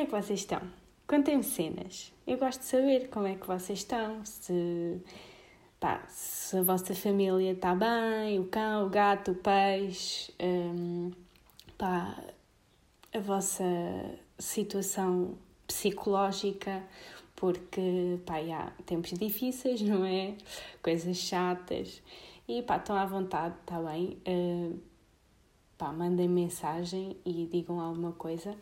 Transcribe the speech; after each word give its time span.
é 0.00 0.06
que 0.06 0.12
vocês 0.12 0.40
estão? 0.40 0.60
Contem-me 1.06 1.42
cenas. 1.42 2.12
Eu 2.26 2.38
gosto 2.38 2.60
de 2.60 2.66
saber 2.66 3.08
como 3.08 3.26
é 3.26 3.34
que 3.34 3.46
vocês 3.46 3.80
estão, 3.80 4.24
se, 4.24 5.00
pá, 5.78 6.02
se 6.08 6.56
a 6.56 6.62
vossa 6.62 6.94
família 6.94 7.52
está 7.52 7.74
bem, 7.74 8.38
o 8.38 8.44
cão, 8.46 8.86
o 8.86 8.88
gato, 8.88 9.32
o 9.32 9.34
peixe, 9.34 10.32
hum, 10.40 11.10
pá, 11.76 12.16
a 13.12 13.18
vossa 13.18 13.64
situação 14.38 15.34
psicológica, 15.66 16.82
porque 17.36 18.18
pá, 18.24 18.36
há 18.38 18.70
tempos 18.86 19.10
difíceis, 19.18 19.82
não 19.82 20.04
é? 20.04 20.34
Coisas 20.82 21.16
chatas. 21.16 22.00
E 22.48 22.62
pá, 22.62 22.76
estão 22.76 22.96
à 22.96 23.04
vontade, 23.04 23.54
está 23.60 23.78
bem? 23.82 24.16
Uh, 24.26 24.78
pá, 25.76 25.92
mandem 25.92 26.28
mensagem 26.28 27.16
e 27.24 27.46
digam 27.52 27.80
alguma 27.80 28.12
coisa. 28.12 28.56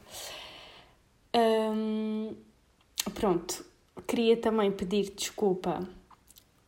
Um, 1.34 2.34
pronto, 3.14 3.64
queria 4.06 4.37
também 4.37 4.73
pedir 4.73 5.10
desculpa 5.10 5.87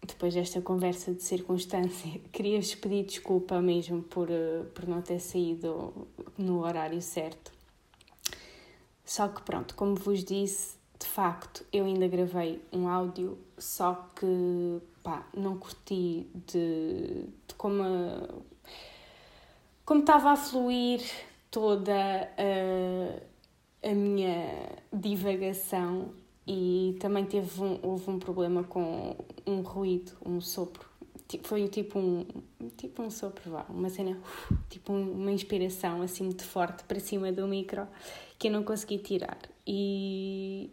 depois 0.06 0.34
desta 0.34 0.60
conversa 0.60 1.12
de 1.12 1.23
circunstância, 1.23 2.20
queria-vos 2.33 2.74
pedir 2.74 3.05
desculpa 3.05 3.60
mesmo 3.60 4.02
por, 4.02 4.30
eh, 4.30 4.64
por 4.74 4.86
não 4.86 5.00
ter 5.02 5.20
saído 5.20 6.06
no 6.36 6.64
horário 6.64 7.00
certo. 7.00 7.52
Só 9.05 9.28
que 9.28 9.42
pronto, 9.42 9.74
como 9.74 9.95
vos 9.95 10.24
disse, 10.24 10.77
de 10.98 11.06
facto 11.06 11.64
eu 11.72 11.84
ainda 11.84 12.06
gravei 12.06 12.62
um 12.72 12.88
áudio, 12.88 13.38
só 13.58 14.08
que 14.14 14.80
pá, 15.02 15.27
não 15.34 15.58
curti 15.58 16.27
de, 16.47 17.24
de 17.48 17.55
como, 17.56 17.83
a, 17.83 18.28
como 19.84 20.00
estava 20.00 20.30
a 20.30 20.36
fluir 20.36 21.02
toda 21.50 21.92
a, 21.92 23.20
a 23.83 23.95
minha 23.95 24.78
divagação 24.92 26.12
e 26.47 26.97
também 27.00 27.25
teve 27.25 27.62
um, 27.62 27.78
houve 27.83 28.11
um 28.11 28.19
problema 28.19 28.64
com 28.64 29.17
um 29.47 29.61
ruído, 29.61 30.12
um 30.25 30.41
sopro. 30.41 30.89
Foi 31.45 31.69
tipo 31.69 31.98
um, 31.98 32.27
tipo 32.77 33.03
um 33.03 33.11
sopro, 33.11 33.53
vá, 33.53 33.64
uma 33.69 33.89
cena, 33.89 34.19
tipo 34.69 34.92
uma 34.92 35.31
inspiração 35.31 36.03
assim 36.03 36.25
muito 36.25 36.45
forte 36.45 36.83
para 36.84 36.98
cima 36.98 37.31
do 37.31 37.47
micro 37.47 37.86
que 38.36 38.48
eu 38.48 38.53
não 38.53 38.64
consegui 38.64 38.98
tirar. 38.98 39.39
E, 39.64 40.70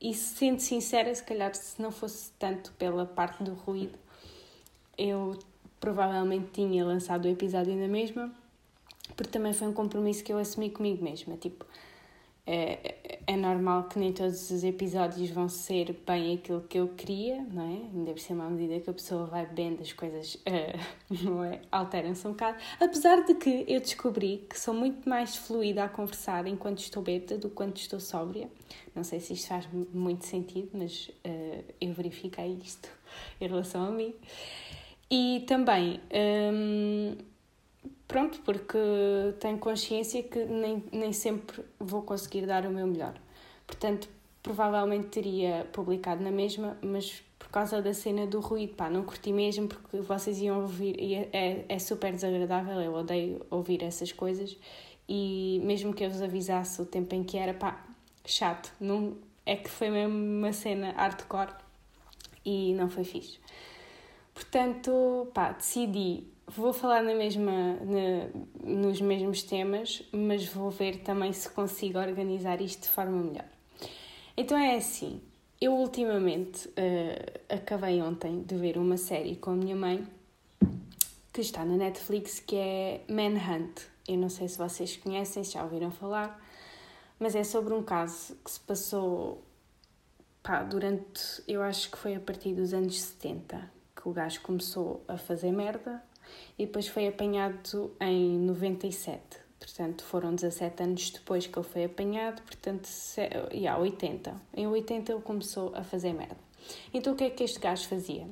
e 0.00 0.12
sendo 0.12 0.60
sincera, 0.60 1.14
se 1.14 1.22
calhar 1.22 1.54
se 1.54 1.80
não 1.80 1.90
fosse 1.90 2.30
tanto 2.38 2.72
pela 2.72 3.06
parte 3.06 3.42
do 3.42 3.54
ruído, 3.54 3.98
eu 4.98 5.38
provavelmente 5.80 6.48
tinha 6.52 6.84
lançado 6.84 7.24
o 7.24 7.28
episódio 7.28 7.74
na 7.74 7.88
mesma, 7.88 8.30
porque 9.16 9.30
também 9.30 9.52
foi 9.52 9.68
um 9.68 9.72
compromisso 9.72 10.22
que 10.22 10.32
eu 10.32 10.38
assumi 10.38 10.70
comigo 10.70 11.02
mesma. 11.02 11.36
Tipo, 11.36 11.64
é, 12.46 13.18
é 13.26 13.36
normal 13.36 13.84
que 13.84 13.98
nem 13.98 14.12
todos 14.12 14.50
os 14.50 14.64
episódios 14.64 15.30
vão 15.30 15.48
ser 15.48 15.98
bem 16.06 16.34
aquilo 16.34 16.60
que 16.62 16.78
eu 16.78 16.88
queria, 16.88 17.40
não 17.42 17.62
é? 17.62 17.96
Ainda 17.96 18.12
por 18.12 18.20
cima, 18.20 18.44
à 18.44 18.50
medida 18.50 18.80
que 18.80 18.90
a 18.90 18.92
pessoa 18.92 19.24
vai 19.24 19.46
bebendo, 19.46 19.80
as 19.80 19.92
coisas 19.92 20.34
uh, 20.34 20.44
não 21.24 21.42
é? 21.42 21.62
alteram-se 21.72 22.26
um 22.26 22.32
bocado. 22.32 22.58
Apesar 22.78 23.24
de 23.24 23.34
que 23.34 23.64
eu 23.66 23.80
descobri 23.80 24.46
que 24.48 24.58
sou 24.60 24.74
muito 24.74 25.08
mais 25.08 25.36
fluida 25.36 25.84
a 25.84 25.88
conversar 25.88 26.46
enquanto 26.46 26.80
estou 26.80 27.02
bêbada 27.02 27.38
do 27.38 27.48
que 27.48 27.54
quando 27.54 27.76
estou 27.78 27.98
sóbria. 27.98 28.50
Não 28.94 29.04
sei 29.04 29.20
se 29.20 29.32
isto 29.32 29.48
faz 29.48 29.66
muito 29.92 30.26
sentido, 30.26 30.70
mas 30.74 31.08
uh, 31.24 31.64
eu 31.80 31.94
verifiquei 31.94 32.58
isto 32.62 32.88
em 33.40 33.48
relação 33.48 33.86
a 33.86 33.90
mim. 33.90 34.14
E 35.10 35.44
também. 35.46 36.00
Um, 36.12 37.16
Pronto, 38.06 38.40
porque 38.44 38.78
tenho 39.40 39.58
consciência 39.58 40.22
que 40.22 40.44
nem, 40.44 40.84
nem 40.92 41.12
sempre 41.12 41.64
vou 41.78 42.02
conseguir 42.02 42.46
dar 42.46 42.66
o 42.66 42.70
meu 42.70 42.86
melhor. 42.86 43.14
Portanto, 43.66 44.08
provavelmente 44.42 45.08
teria 45.08 45.66
publicado 45.72 46.22
na 46.22 46.30
mesma, 46.30 46.76
mas 46.82 47.22
por 47.38 47.48
causa 47.48 47.80
da 47.80 47.94
cena 47.94 48.26
do 48.26 48.40
ruído, 48.40 48.74
pá, 48.74 48.90
não 48.90 49.02
curti 49.02 49.32
mesmo 49.32 49.68
porque 49.68 50.00
vocês 50.00 50.38
iam 50.40 50.60
ouvir 50.60 51.00
e 51.00 51.14
é, 51.14 51.28
é, 51.32 51.64
é 51.68 51.78
super 51.78 52.12
desagradável, 52.12 52.80
eu 52.80 52.94
odeio 52.94 53.44
ouvir 53.50 53.82
essas 53.82 54.12
coisas 54.12 54.56
e 55.08 55.60
mesmo 55.64 55.94
que 55.94 56.04
eu 56.04 56.10
vos 56.10 56.20
avisasse 56.20 56.80
o 56.80 56.84
tempo 56.84 57.14
em 57.14 57.24
que 57.24 57.38
era, 57.38 57.54
pá, 57.54 57.84
chato, 58.24 58.70
não, 58.78 59.16
é 59.46 59.56
que 59.56 59.70
foi 59.70 59.88
mesmo 59.88 60.14
uma 60.14 60.52
cena 60.52 60.92
hardcore 60.92 61.52
e 62.44 62.74
não 62.74 62.90
foi 62.90 63.04
fixe. 63.04 63.38
Portanto, 64.34 65.28
pá, 65.32 65.52
decidi 65.52 66.24
vou 66.46 66.72
falar 66.72 67.02
na 67.02 67.14
mesma, 67.14 67.74
na, 67.74 68.28
nos 68.62 69.00
mesmos 69.00 69.42
temas, 69.42 70.02
mas 70.12 70.46
vou 70.46 70.70
ver 70.70 70.98
também 70.98 71.32
se 71.32 71.48
consigo 71.48 71.98
organizar 71.98 72.60
isto 72.60 72.82
de 72.82 72.88
forma 72.88 73.22
melhor. 73.22 73.46
Então 74.36 74.56
é 74.58 74.76
assim, 74.76 75.20
eu 75.60 75.72
ultimamente 75.72 76.68
uh, 76.68 77.54
acabei 77.54 78.02
ontem 78.02 78.42
de 78.42 78.56
ver 78.56 78.76
uma 78.76 78.96
série 78.96 79.36
com 79.36 79.50
a 79.50 79.56
minha 79.56 79.76
mãe 79.76 80.06
que 81.32 81.40
está 81.40 81.64
na 81.64 81.76
Netflix 81.76 82.38
que 82.40 82.56
é 82.56 83.00
Manhunt. 83.08 83.82
Eu 84.06 84.18
não 84.18 84.28
sei 84.28 84.48
se 84.48 84.58
vocês 84.58 84.96
conhecem, 84.96 85.42
se 85.42 85.52
já 85.52 85.64
ouviram 85.64 85.90
falar, 85.90 86.40
mas 87.18 87.34
é 87.34 87.42
sobre 87.42 87.72
um 87.72 87.82
caso 87.82 88.36
que 88.44 88.50
se 88.50 88.60
passou 88.60 89.42
pá, 90.42 90.62
durante, 90.62 91.42
eu 91.48 91.62
acho 91.62 91.90
que 91.90 91.96
foi 91.96 92.14
a 92.14 92.20
partir 92.20 92.54
dos 92.54 92.74
anos 92.74 93.00
70 93.00 93.72
que 93.96 94.08
o 94.08 94.12
gajo 94.12 94.42
começou 94.42 95.02
a 95.08 95.16
fazer 95.16 95.50
merda 95.50 96.02
e 96.58 96.66
depois 96.66 96.88
foi 96.88 97.06
apanhado 97.08 97.92
em 98.00 98.38
97. 98.38 99.44
Portanto, 99.58 100.04
foram 100.04 100.34
17 100.34 100.82
anos 100.82 101.10
depois 101.10 101.46
que 101.46 101.58
ele 101.58 101.66
foi 101.66 101.84
apanhado, 101.84 102.42
portanto, 102.42 102.88
e 103.50 103.66
há 103.66 103.78
80. 103.78 104.34
Em 104.54 104.66
80 104.66 105.12
ele 105.12 105.22
começou 105.22 105.74
a 105.74 105.82
fazer 105.82 106.12
merda. 106.12 106.36
Então, 106.92 107.14
o 107.14 107.16
que 107.16 107.24
é 107.24 107.30
que 107.30 107.42
este 107.42 107.58
gajo 107.58 107.88
fazia? 107.88 108.26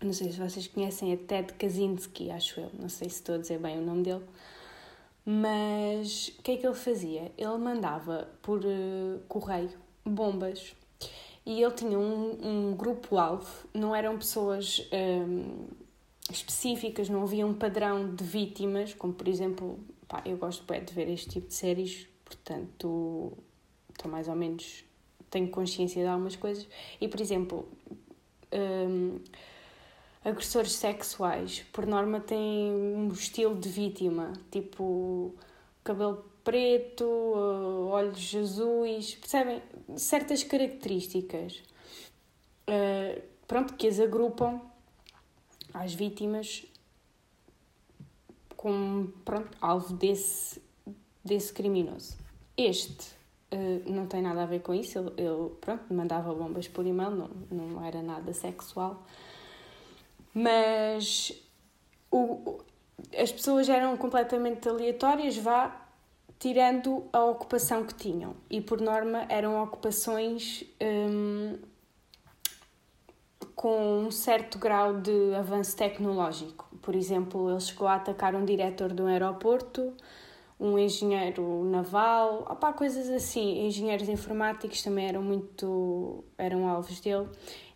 Não 0.00 0.12
sei 0.12 0.30
se 0.30 0.38
vocês 0.38 0.68
conhecem 0.68 1.12
a 1.12 1.16
Ted 1.16 1.52
Kaczynski, 1.54 2.30
acho 2.30 2.60
eu, 2.60 2.70
não 2.78 2.88
sei 2.88 3.08
se 3.08 3.16
estou 3.16 3.34
a 3.34 3.38
dizer 3.38 3.58
bem 3.58 3.78
o 3.78 3.82
nome 3.84 4.04
dele, 4.04 4.24
mas 5.26 6.28
o 6.38 6.42
que 6.42 6.52
é 6.52 6.56
que 6.56 6.66
ele 6.66 6.76
fazia? 6.76 7.32
Ele 7.36 7.58
mandava 7.58 8.28
por 8.40 8.60
uh, 8.60 9.20
correio 9.28 9.72
bombas 10.04 10.72
e 11.44 11.62
ele 11.62 11.74
tinha 11.74 11.98
um, 11.98 12.70
um 12.70 12.76
grupo-alvo, 12.76 13.66
não 13.74 13.94
eram 13.94 14.16
pessoas. 14.16 14.88
Um, 14.92 14.96
ehm, 14.96 15.87
específicas, 16.30 17.08
não 17.08 17.22
havia 17.22 17.46
um 17.46 17.54
padrão 17.54 18.14
de 18.14 18.24
vítimas, 18.24 18.94
como 18.94 19.12
por 19.12 19.28
exemplo, 19.28 19.78
pá, 20.06 20.22
eu 20.24 20.36
gosto 20.36 20.64
bem 20.64 20.84
de 20.84 20.92
ver 20.92 21.08
este 21.08 21.28
tipo 21.28 21.48
de 21.48 21.54
séries, 21.54 22.06
portanto 22.24 23.32
estou 23.90 24.10
mais 24.10 24.28
ou 24.28 24.34
menos, 24.34 24.84
tenho 25.30 25.48
consciência 25.48 26.02
de 26.02 26.08
algumas 26.08 26.36
coisas, 26.36 26.66
e 27.00 27.08
por 27.08 27.20
exemplo, 27.20 27.68
um, 28.52 29.18
agressores 30.24 30.72
sexuais, 30.72 31.64
por 31.72 31.86
norma 31.86 32.20
têm 32.20 32.70
um 32.72 33.08
estilo 33.08 33.54
de 33.54 33.68
vítima, 33.68 34.32
tipo 34.50 35.34
cabelo 35.82 36.24
preto, 36.44 37.04
olhos 37.90 38.34
azuis, 38.34 39.14
percebem? 39.16 39.62
Certas 39.96 40.42
características, 40.42 41.62
uh, 42.68 43.22
pronto, 43.46 43.74
que 43.74 43.86
as 43.86 44.00
agrupam 44.00 44.60
às 45.82 45.94
vítimas 45.94 46.64
como 48.56 49.08
pronto, 49.24 49.56
alvo 49.60 49.94
desse, 49.94 50.60
desse 51.24 51.52
criminoso. 51.52 52.16
Este 52.56 53.06
uh, 53.52 53.90
não 53.90 54.06
tem 54.06 54.20
nada 54.20 54.42
a 54.42 54.46
ver 54.46 54.60
com 54.60 54.74
isso, 54.74 54.98
ele, 54.98 55.12
ele 55.16 55.50
pronto, 55.60 55.92
mandava 55.94 56.34
bombas 56.34 56.66
por 56.66 56.84
e-mail, 56.84 57.12
não, 57.12 57.30
não 57.50 57.84
era 57.84 58.02
nada 58.02 58.32
sexual, 58.32 59.06
mas 60.34 61.32
o, 62.10 62.58
as 63.16 63.30
pessoas 63.30 63.68
eram 63.68 63.96
completamente 63.96 64.68
aleatórias, 64.68 65.36
vá 65.36 65.84
tirando 66.38 67.04
a 67.12 67.24
ocupação 67.24 67.84
que 67.84 67.94
tinham. 67.94 68.34
E 68.48 68.60
por 68.60 68.80
norma 68.80 69.26
eram 69.28 69.60
ocupações. 69.62 70.64
Um, 70.80 71.58
com 73.58 74.04
um 74.04 74.10
certo 74.12 74.56
grau 74.56 75.00
de 75.00 75.34
avanço 75.34 75.76
tecnológico. 75.76 76.64
Por 76.80 76.94
exemplo, 76.94 77.50
ele 77.50 77.58
chegou 77.58 77.88
a 77.88 77.96
atacar 77.96 78.36
um 78.36 78.44
diretor 78.44 78.92
de 78.92 79.02
um 79.02 79.08
aeroporto, 79.08 79.94
um 80.60 80.78
engenheiro 80.78 81.64
naval, 81.64 82.46
opá, 82.48 82.72
coisas 82.72 83.10
assim. 83.10 83.66
Engenheiros 83.66 84.08
informáticos 84.08 84.80
também 84.80 85.08
eram 85.08 85.24
muito 85.24 86.22
eram 86.38 86.68
alvos 86.68 87.00
dele. 87.00 87.28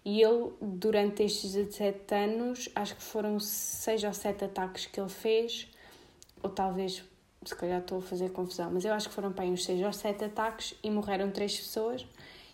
E 0.04 0.22
ele, 0.22 0.52
durante 0.60 1.24
estes 1.24 1.52
17 1.52 2.14
anos, 2.14 2.68
acho 2.76 2.94
que 2.94 3.02
foram 3.02 3.40
6 3.40 4.04
ou 4.04 4.12
7 4.12 4.44
ataques 4.44 4.86
que 4.86 5.00
ele 5.00 5.08
fez, 5.08 5.68
ou 6.44 6.50
talvez, 6.50 7.02
se 7.44 7.56
calhar 7.56 7.80
estou 7.80 7.98
a 7.98 8.02
fazer 8.02 8.30
confusão, 8.30 8.70
mas 8.70 8.84
eu 8.84 8.94
acho 8.94 9.08
que 9.08 9.14
foram 9.16 9.34
aí 9.36 9.50
uns 9.50 9.64
6 9.64 9.84
ou 9.84 9.92
7 9.92 10.26
ataques 10.26 10.76
e 10.80 10.88
morreram 10.92 11.32
3 11.32 11.56
pessoas 11.56 12.06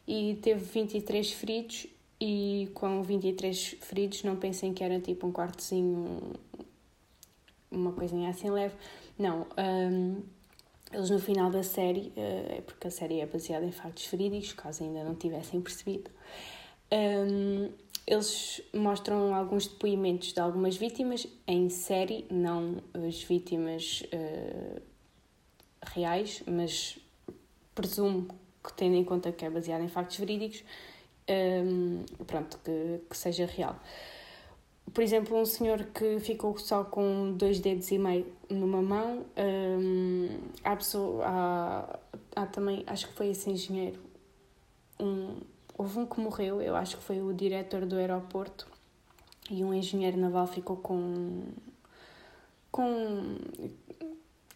e 0.06 0.38
teve 0.40 0.64
23 0.64 1.30
feridos 1.32 1.86
e 2.20 2.70
com 2.74 3.02
23 3.02 3.76
feridos, 3.80 4.22
não 4.24 4.36
pensem 4.36 4.74
que 4.74 4.82
era 4.82 4.98
tipo 5.00 5.26
um 5.26 5.32
quartozinho, 5.32 6.32
uma 7.70 7.92
coisinha 7.92 8.30
assim 8.30 8.50
leve. 8.50 8.74
Não, 9.18 9.46
um, 9.56 10.22
eles 10.92 11.10
no 11.10 11.18
final 11.18 11.50
da 11.50 11.62
série, 11.62 12.12
é 12.16 12.62
porque 12.64 12.88
a 12.88 12.90
série 12.90 13.20
é 13.20 13.26
baseada 13.26 13.64
em 13.64 13.72
factos 13.72 14.06
verídicos, 14.06 14.52
caso 14.52 14.82
ainda 14.82 15.04
não 15.04 15.14
tivessem 15.14 15.60
percebido, 15.60 16.10
um, 16.90 17.70
eles 18.06 18.62
mostram 18.72 19.34
alguns 19.34 19.66
depoimentos 19.66 20.32
de 20.32 20.40
algumas 20.40 20.76
vítimas 20.76 21.26
em 21.46 21.68
série, 21.68 22.24
não 22.30 22.82
as 23.06 23.22
vítimas 23.22 24.02
uh, 24.04 24.80
reais, 25.94 26.42
mas 26.46 26.98
presumo 27.74 28.26
que, 28.64 28.72
tendo 28.72 28.96
em 28.96 29.04
conta 29.04 29.30
que 29.30 29.44
é 29.44 29.50
baseado 29.50 29.82
em 29.82 29.88
factos 29.88 30.16
verídicos, 30.16 30.64
um, 31.28 32.04
pronto, 32.26 32.58
que, 32.64 33.00
que 33.08 33.16
seja 33.16 33.46
real. 33.46 33.76
Por 34.92 35.02
exemplo, 35.02 35.38
um 35.38 35.44
senhor 35.44 35.84
que 35.86 36.18
ficou 36.18 36.56
só 36.58 36.82
com 36.82 37.32
dois 37.32 37.60
dedos 37.60 37.90
e 37.90 37.98
meio 37.98 38.26
numa 38.48 38.80
mão, 38.80 39.24
um, 39.36 40.28
há, 40.64 40.76
pessoa, 40.76 41.24
há, 41.26 41.98
há 42.34 42.46
também, 42.46 42.84
acho 42.86 43.08
que 43.08 43.12
foi 43.12 43.28
esse 43.28 43.50
engenheiro, 43.50 44.00
um, 44.98 45.36
houve 45.76 45.98
um 45.98 46.06
que 46.06 46.18
morreu, 46.20 46.62
eu 46.62 46.74
acho 46.74 46.96
que 46.96 47.02
foi 47.02 47.20
o 47.20 47.32
diretor 47.34 47.84
do 47.84 47.96
aeroporto, 47.96 48.66
e 49.50 49.62
um 49.62 49.74
engenheiro 49.74 50.16
naval 50.16 50.46
ficou 50.46 50.76
com 50.76 51.42
com 52.70 53.36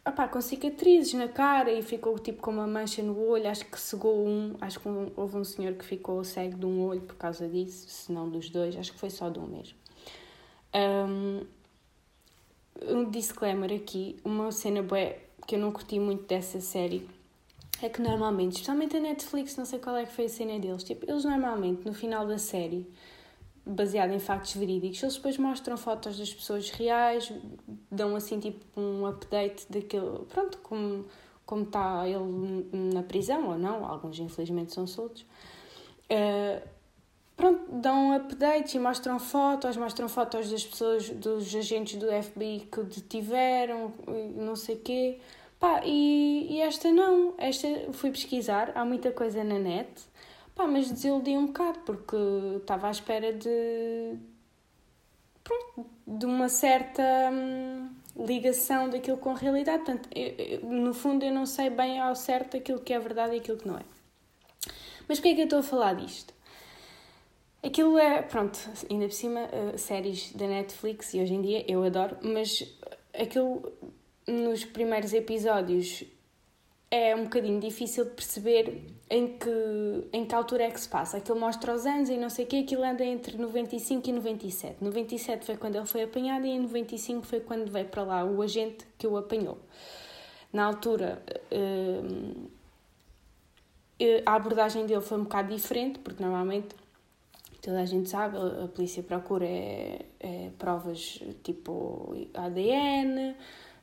opá, 0.04 0.26
com 0.28 0.40
cicatrizes 0.40 1.14
na 1.14 1.28
cara 1.28 1.70
e 1.72 1.82
ficou 1.82 2.18
tipo 2.18 2.42
com 2.42 2.50
uma 2.50 2.66
mancha 2.66 3.02
no 3.02 3.18
olho, 3.18 3.48
acho 3.48 3.64
que 3.66 3.80
cegou 3.80 4.26
um, 4.26 4.54
acho 4.60 4.80
que 4.80 4.88
houve 5.16 5.36
um 5.36 5.44
senhor 5.44 5.74
que 5.74 5.84
ficou 5.84 6.22
cego 6.24 6.56
de 6.58 6.66
um 6.66 6.84
olho 6.84 7.00
por 7.02 7.16
causa 7.16 7.48
disso, 7.48 7.88
se 7.88 8.10
não 8.12 8.28
dos 8.28 8.50
dois, 8.50 8.76
acho 8.76 8.92
que 8.92 8.98
foi 8.98 9.10
só 9.10 9.28
de 9.28 9.38
um 9.38 9.46
mesmo. 9.46 9.76
Um, 10.74 11.46
um 12.88 13.10
disclaimer 13.10 13.72
aqui, 13.72 14.16
uma 14.24 14.50
cena 14.50 14.82
bué, 14.82 15.20
que 15.46 15.54
eu 15.54 15.60
não 15.60 15.70
curti 15.70 15.98
muito 15.98 16.24
dessa 16.26 16.60
série 16.60 17.08
é 17.80 17.88
que 17.88 18.00
normalmente, 18.00 18.52
especialmente 18.52 18.96
a 18.96 19.00
Netflix, 19.00 19.56
não 19.56 19.64
sei 19.64 19.80
qual 19.80 19.96
é 19.96 20.06
que 20.06 20.12
foi 20.12 20.26
a 20.26 20.28
cena 20.28 20.58
deles, 20.58 20.84
tipo, 20.84 21.08
eles 21.08 21.24
normalmente 21.24 21.84
no 21.84 21.92
final 21.92 22.26
da 22.26 22.38
série 22.38 22.86
baseado 23.64 24.12
em 24.12 24.18
factos 24.18 24.54
verídicos, 24.54 25.02
eles 25.02 25.16
depois 25.16 25.38
mostram 25.38 25.76
fotos 25.76 26.18
das 26.18 26.32
pessoas 26.32 26.70
reais, 26.70 27.32
dão 27.90 28.16
assim 28.16 28.40
tipo 28.40 28.64
um 28.78 29.06
update 29.06 29.66
daquilo, 29.70 30.26
pronto, 30.28 30.58
como, 30.58 31.06
como 31.46 31.62
está 31.62 32.06
ele 32.06 32.68
na 32.92 33.02
prisão 33.02 33.48
ou 33.48 33.58
não, 33.58 33.86
alguns 33.86 34.18
infelizmente 34.18 34.72
são 34.72 34.86
soltos. 34.86 35.22
Uh, 36.10 36.66
pronto, 37.36 37.72
dão 37.72 38.14
updates 38.14 38.74
e 38.74 38.78
mostram 38.78 39.18
fotos, 39.18 39.76
mostram 39.76 40.08
fotos 40.08 40.50
das 40.50 40.66
pessoas, 40.66 41.08
dos 41.10 41.54
agentes 41.54 41.98
do 41.98 42.06
FBI 42.06 42.68
que 42.70 42.80
o 42.80 42.84
detiveram, 42.84 43.92
não 44.36 44.56
sei 44.56 44.76
quê. 44.76 45.20
Pá, 45.60 45.82
e, 45.84 46.48
e 46.50 46.60
esta 46.60 46.90
não, 46.90 47.34
esta 47.38 47.68
fui 47.92 48.10
pesquisar, 48.10 48.72
há 48.74 48.84
muita 48.84 49.12
coisa 49.12 49.44
na 49.44 49.60
net 49.60 49.88
Pá, 50.54 50.66
mas 50.66 50.90
desiludi 50.90 51.36
um 51.36 51.46
bocado 51.46 51.80
porque 51.80 52.16
estava 52.56 52.88
à 52.88 52.90
espera 52.90 53.32
de. 53.32 54.16
Pronto, 55.42 55.90
de 56.06 56.26
uma 56.26 56.48
certa 56.48 57.02
hum, 57.32 57.90
ligação 58.16 58.88
daquilo 58.90 59.16
com 59.16 59.30
a 59.30 59.34
realidade. 59.34 59.84
Portanto, 59.84 60.08
eu, 60.14 60.34
eu, 60.38 60.60
no 60.68 60.94
fundo, 60.94 61.24
eu 61.24 61.32
não 61.32 61.46
sei 61.46 61.70
bem 61.70 61.98
ao 62.00 62.14
certo 62.14 62.56
aquilo 62.56 62.80
que 62.80 62.92
é 62.92 62.98
verdade 62.98 63.34
e 63.34 63.38
aquilo 63.38 63.56
que 63.56 63.66
não 63.66 63.78
é. 63.78 63.82
Mas 65.08 65.18
porquê 65.18 65.30
é 65.30 65.34
que 65.34 65.40
eu 65.40 65.44
estou 65.44 65.58
a 65.60 65.62
falar 65.62 65.94
disto? 65.94 66.32
Aquilo 67.62 67.96
é, 67.96 68.22
pronto, 68.22 68.58
ainda 68.90 69.06
por 69.06 69.14
cima, 69.14 69.40
uh, 69.42 69.78
séries 69.78 70.32
da 70.32 70.48
Netflix 70.48 71.14
e 71.14 71.20
hoje 71.20 71.34
em 71.34 71.40
dia 71.40 71.64
eu 71.70 71.82
adoro, 71.84 72.16
mas 72.22 72.64
aquilo 73.14 73.72
nos 74.26 74.64
primeiros 74.64 75.12
episódios 75.12 76.04
é 76.92 77.16
um 77.16 77.24
bocadinho 77.24 77.58
difícil 77.58 78.04
de 78.04 78.10
perceber 78.10 78.84
em 79.08 79.38
que, 79.38 80.08
em 80.12 80.26
que 80.26 80.34
altura 80.34 80.64
é 80.64 80.70
que 80.70 80.78
se 80.78 80.86
passa. 80.86 81.16
Aquilo 81.16 81.40
mostra 81.40 81.74
os 81.74 81.86
anos 81.86 82.10
e 82.10 82.18
não 82.18 82.28
sei 82.28 82.44
o 82.44 82.48
quê, 82.48 82.56
aquilo 82.58 82.84
anda 82.84 83.02
entre 83.02 83.38
95 83.38 84.10
e 84.10 84.12
97. 84.12 84.84
97 84.84 85.46
foi 85.46 85.56
quando 85.56 85.76
ele 85.76 85.86
foi 85.86 86.02
apanhado 86.02 86.44
e 86.44 86.50
em 86.50 86.60
95 86.60 87.26
foi 87.26 87.40
quando 87.40 87.70
veio 87.70 87.86
para 87.88 88.02
lá 88.02 88.22
o 88.22 88.42
agente 88.42 88.86
que 88.98 89.06
o 89.06 89.16
apanhou. 89.16 89.58
Na 90.52 90.66
altura, 90.66 91.22
hum, 91.50 92.46
eh, 93.98 94.22
a 94.26 94.34
abordagem 94.34 94.84
dele 94.84 95.00
foi 95.00 95.16
um 95.16 95.22
bocado 95.22 95.54
diferente, 95.54 95.98
porque 95.98 96.22
normalmente 96.22 96.76
toda 97.62 97.80
a 97.80 97.86
gente 97.86 98.10
sabe, 98.10 98.36
a 98.36 98.68
polícia 98.68 99.02
procura 99.02 99.46
é, 99.46 100.04
é 100.20 100.50
provas 100.58 101.22
tipo 101.42 102.14
ADN, 102.34 103.34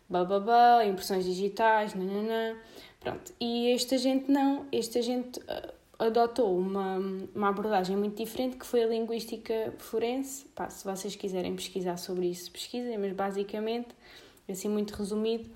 bababá, 0.08 0.86
impressões 0.86 1.26
digitais, 1.26 1.96
nananã. 1.96 2.56
Pronto, 3.00 3.34
e 3.40 3.68
este 3.70 3.96
agente 3.96 4.30
não, 4.30 4.66
este 4.72 5.00
agente 5.00 5.40
uh, 5.40 5.74
adotou 5.98 6.58
uma, 6.58 6.98
uma 7.34 7.50
abordagem 7.50 7.96
muito 7.96 8.18
diferente 8.18 8.58
que 8.58 8.66
foi 8.66 8.84
a 8.84 8.88
linguística 8.88 9.74
forense. 9.78 10.46
Pá, 10.56 10.70
se 10.70 10.84
vocês 10.84 11.16
quiserem 11.16 11.56
pesquisar 11.56 11.98
sobre 11.98 12.28
isso, 12.28 12.52
pesquisem, 12.52 12.98
mas 12.98 13.14
basicamente, 13.14 13.90
assim 14.50 14.70
muito 14.70 14.94
resumido, 14.96 15.50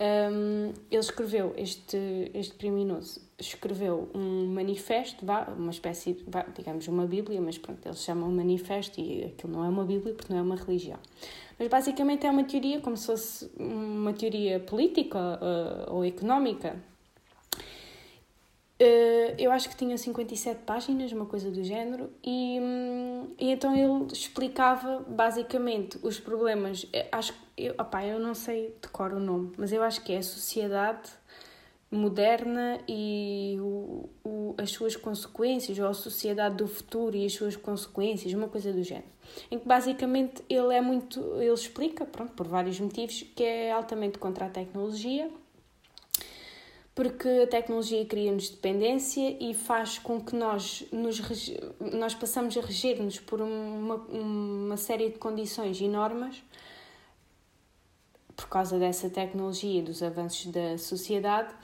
um, 0.00 0.72
ele 0.90 1.00
escreveu, 1.00 1.54
este, 1.56 2.30
este 2.34 2.54
criminoso 2.54 3.20
escreveu 3.38 4.10
um 4.14 4.46
manifesto, 4.46 5.24
uma 5.56 5.70
espécie, 5.70 6.14
de, 6.14 6.24
digamos, 6.56 6.88
uma 6.88 7.06
bíblia, 7.06 7.40
mas 7.40 7.58
pronto, 7.58 7.84
eles 7.86 8.02
chamam 8.02 8.30
manifesto 8.30 9.00
e 9.00 9.24
aquilo 9.24 9.52
não 9.52 9.64
é 9.64 9.68
uma 9.68 9.84
bíblia 9.84 10.14
porque 10.14 10.32
não 10.32 10.40
é 10.40 10.42
uma 10.42 10.56
religião. 10.56 10.98
Mas 11.58 11.68
basicamente 11.68 12.26
é 12.26 12.30
uma 12.30 12.44
teoria, 12.44 12.80
como 12.80 12.96
se 12.96 13.06
fosse 13.06 13.50
uma 13.56 14.12
teoria 14.12 14.60
política 14.60 15.18
uh, 15.18 15.94
ou 15.94 16.04
económica. 16.04 16.76
Uh, 18.80 19.32
eu 19.38 19.52
acho 19.52 19.68
que 19.68 19.76
tinha 19.76 19.96
57 19.96 20.62
páginas, 20.64 21.12
uma 21.12 21.26
coisa 21.26 21.48
do 21.50 21.62
género, 21.62 22.10
e, 22.24 22.58
um, 22.60 23.28
e 23.38 23.52
então 23.52 23.74
ele 23.74 24.12
explicava 24.12 25.04
basicamente 25.08 25.96
os 26.02 26.18
problemas. 26.18 26.84
Eh, 26.92 27.06
acho 27.12 27.32
eu, 27.56 27.72
opá, 27.78 28.04
eu 28.04 28.18
não 28.18 28.34
sei 28.34 28.74
decor 28.82 29.12
o 29.12 29.20
nome, 29.20 29.52
mas 29.56 29.72
eu 29.72 29.82
acho 29.82 30.02
que 30.02 30.12
é 30.12 30.18
a 30.18 30.22
sociedade 30.22 31.08
moderna 31.94 32.80
e 32.88 33.56
o, 33.60 34.08
o, 34.24 34.54
as 34.58 34.70
suas 34.70 34.96
consequências, 34.96 35.78
ou 35.78 35.86
a 35.86 35.94
sociedade 35.94 36.56
do 36.56 36.66
futuro 36.66 37.16
e 37.16 37.24
as 37.24 37.32
suas 37.32 37.56
consequências, 37.56 38.32
uma 38.32 38.48
coisa 38.48 38.72
do 38.72 38.82
género. 38.82 39.08
Em 39.50 39.58
que 39.58 39.66
basicamente 39.66 40.42
ele 40.48 40.74
é 40.74 40.80
muito, 40.80 41.20
ele 41.36 41.52
explica, 41.52 42.04
pronto, 42.04 42.32
por 42.32 42.46
vários 42.46 42.78
motivos, 42.78 43.22
que 43.34 43.42
é 43.42 43.72
altamente 43.72 44.18
contra 44.18 44.46
a 44.46 44.50
tecnologia, 44.50 45.30
porque 46.94 47.28
a 47.28 47.46
tecnologia 47.46 48.04
cria-nos 48.04 48.48
dependência 48.50 49.36
e 49.40 49.52
faz 49.52 49.98
com 49.98 50.20
que 50.20 50.36
nós, 50.36 50.84
nos, 50.92 51.20
nós 51.80 52.14
passamos 52.14 52.56
a 52.56 52.60
reger-nos 52.60 53.18
por 53.18 53.40
uma, 53.40 53.96
uma 53.96 54.76
série 54.76 55.08
de 55.08 55.18
condições 55.18 55.80
e 55.80 55.88
normas 55.88 56.42
por 58.36 58.48
causa 58.48 58.78
dessa 58.78 59.08
tecnologia 59.08 59.80
e 59.80 59.82
dos 59.82 60.02
avanços 60.02 60.46
da 60.46 60.76
sociedade 60.78 61.54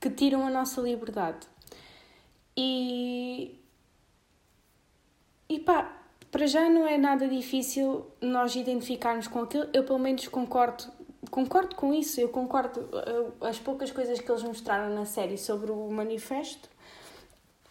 que 0.00 0.10
tiram 0.10 0.46
a 0.46 0.50
nossa 0.50 0.80
liberdade. 0.80 1.46
E, 2.56 3.58
e 5.48 5.60
pá, 5.60 5.98
para 6.30 6.46
já 6.46 6.68
não 6.68 6.86
é 6.86 6.98
nada 6.98 7.26
difícil 7.28 8.06
nós 8.20 8.54
identificarmos 8.54 9.28
com 9.28 9.40
aquilo. 9.40 9.68
Eu, 9.72 9.84
pelo 9.84 9.98
menos, 9.98 10.26
concordo, 10.28 10.84
concordo 11.30 11.74
com 11.74 11.94
isso. 11.94 12.20
Eu 12.20 12.28
concordo. 12.28 12.88
As 13.40 13.58
poucas 13.58 13.90
coisas 13.90 14.20
que 14.20 14.30
eles 14.30 14.42
mostraram 14.42 14.94
na 14.94 15.04
série 15.04 15.38
sobre 15.38 15.70
o 15.70 15.90
manifesto, 15.90 16.68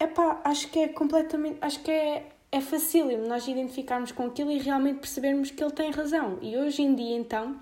é 0.00 0.06
pá, 0.06 0.40
acho 0.44 0.68
que 0.68 0.78
é 0.78 0.88
completamente. 0.88 1.58
Acho 1.60 1.80
que 1.80 1.90
é, 1.90 2.32
é 2.50 2.60
facílimo 2.60 3.26
nós 3.26 3.46
identificarmos 3.46 4.12
com 4.12 4.26
aquilo 4.26 4.50
e 4.50 4.58
realmente 4.58 5.00
percebermos 5.00 5.50
que 5.50 5.62
ele 5.62 5.72
tem 5.72 5.90
razão. 5.90 6.38
E 6.40 6.56
hoje 6.56 6.82
em 6.82 6.94
dia, 6.94 7.16
então, 7.16 7.60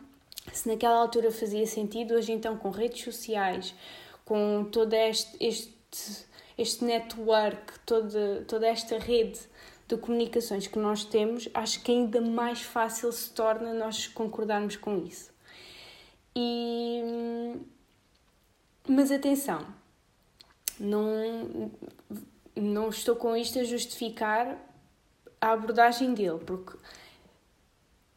se 0.53 0.69
naquela 0.69 0.99
altura 0.99 1.31
fazia 1.31 1.67
sentido, 1.67 2.15
hoje 2.15 2.33
então 2.33 2.57
com 2.57 2.71
redes 2.71 3.03
sociais, 3.03 3.75
com 4.27 4.69
todo 4.71 4.93
este, 4.93 5.37
este, 5.41 6.27
este 6.59 6.85
network, 6.85 7.79
toda, 7.87 8.45
toda 8.47 8.67
esta 8.67 8.99
rede 8.99 9.39
de 9.89 9.97
comunicações 9.97 10.67
que 10.67 10.79
nós 10.79 11.05
temos, 11.05 11.49
acho 11.55 11.81
que 11.83 11.93
ainda 11.93 12.21
mais 12.21 12.61
fácil 12.61 13.11
se 13.13 13.31
torna 13.33 13.73
nós 13.73 14.09
concordarmos 14.09 14.77
com 14.77 14.99
isso. 14.99 15.31
E, 16.35 17.03
mas 18.89 19.13
atenção, 19.13 19.65
não, 20.79 21.71
não 22.55 22.89
estou 22.89 23.15
com 23.15 23.37
isto 23.37 23.61
a 23.61 23.65
justificar 23.65 24.59
a 25.41 25.53
abordagem 25.53 26.15
dele, 26.15 26.41
porque 26.45 26.77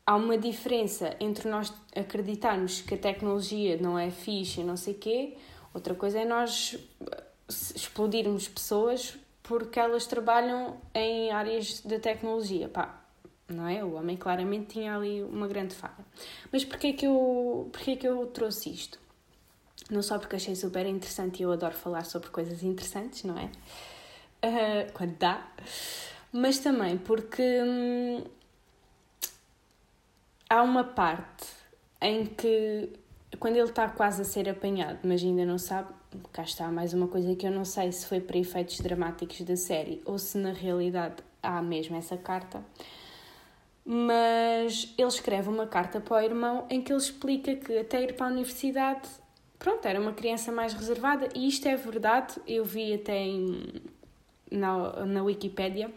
há 0.07 0.15
uma 0.15 0.39
diferença 0.39 1.15
entre 1.19 1.47
nós 1.47 1.71
acreditarmos 1.95 2.81
que 2.81 2.95
a 2.95 2.97
tecnologia 2.97 3.77
não 3.77 3.97
é 3.97 4.09
fixe 4.09 4.61
e 4.61 4.63
não 4.63 4.75
sei 4.75 4.95
quê, 4.95 5.37
outra 5.73 5.95
coisa 5.95 6.19
é 6.19 6.25
nós 6.25 6.77
explodirmos 7.75 8.47
pessoas 8.47 9.17
porque 9.43 9.79
elas 9.79 10.05
trabalham 10.05 10.77
em 10.93 11.31
áreas 11.31 11.81
da 11.81 11.99
tecnologia. 11.99 12.69
Pá, 12.69 13.03
não 13.47 13.67
é? 13.67 13.83
O 13.83 13.93
homem 13.93 14.15
claramente 14.15 14.73
tinha 14.73 14.95
ali 14.95 15.23
uma 15.23 15.47
grande 15.47 15.73
falha. 15.73 16.05
Mas 16.51 16.63
porquê 16.63 16.93
que 16.93 17.07
eu, 17.07 17.69
porquê 17.71 17.95
que 17.95 18.07
eu 18.07 18.27
trouxe 18.27 18.69
isto? 18.69 18.99
Não 19.89 20.03
só 20.03 20.19
porque 20.19 20.35
achei 20.35 20.55
super 20.55 20.85
interessante 20.85 21.39
e 21.39 21.43
eu 21.43 21.51
adoro 21.51 21.73
falar 21.73 22.05
sobre 22.05 22.29
coisas 22.29 22.61
interessantes, 22.63 23.23
não 23.23 23.37
é? 23.37 23.45
Uh, 24.45 24.91
quando 24.93 25.17
dá. 25.17 25.47
Mas 26.31 26.59
também 26.59 26.97
porque 26.97 27.41
hum, 27.41 28.23
há 30.47 30.61
uma 30.61 30.83
parte 30.83 31.47
em 32.01 32.25
que, 32.25 32.93
quando 33.37 33.55
ele 33.55 33.69
está 33.69 33.87
quase 33.87 34.21
a 34.21 34.25
ser 34.25 34.49
apanhado, 34.49 34.99
mas 35.03 35.23
ainda 35.23 35.45
não 35.45 35.57
sabe, 35.57 35.89
cá 36.31 36.43
está 36.43 36.69
mais 36.71 36.93
uma 36.93 37.07
coisa 37.07 37.35
que 37.35 37.45
eu 37.45 37.51
não 37.51 37.63
sei 37.63 37.91
se 37.91 38.05
foi 38.05 38.19
para 38.19 38.37
efeitos 38.37 38.79
dramáticos 38.79 39.41
da 39.41 39.55
série 39.55 40.01
ou 40.05 40.17
se 40.17 40.37
na 40.37 40.51
realidade 40.51 41.17
há 41.41 41.61
mesmo 41.61 41.95
essa 41.95 42.17
carta. 42.17 42.63
Mas 43.85 44.93
ele 44.97 45.07
escreve 45.07 45.49
uma 45.49 45.67
carta 45.67 45.99
para 45.99 46.17
o 46.17 46.19
irmão 46.19 46.65
em 46.69 46.81
que 46.81 46.91
ele 46.91 46.99
explica 46.99 47.55
que 47.55 47.77
até 47.77 48.03
ir 48.03 48.13
para 48.13 48.27
a 48.27 48.29
universidade, 48.29 49.07
pronto, 49.57 49.85
era 49.85 49.99
uma 49.99 50.13
criança 50.13 50.51
mais 50.51 50.73
reservada 50.73 51.29
e 51.33 51.47
isto 51.47 51.67
é 51.67 51.75
verdade. 51.75 52.35
Eu 52.47 52.65
vi 52.65 52.93
até 52.93 53.17
em, 53.17 53.81
na, 54.51 55.05
na 55.05 55.23
Wikipédia. 55.23 55.91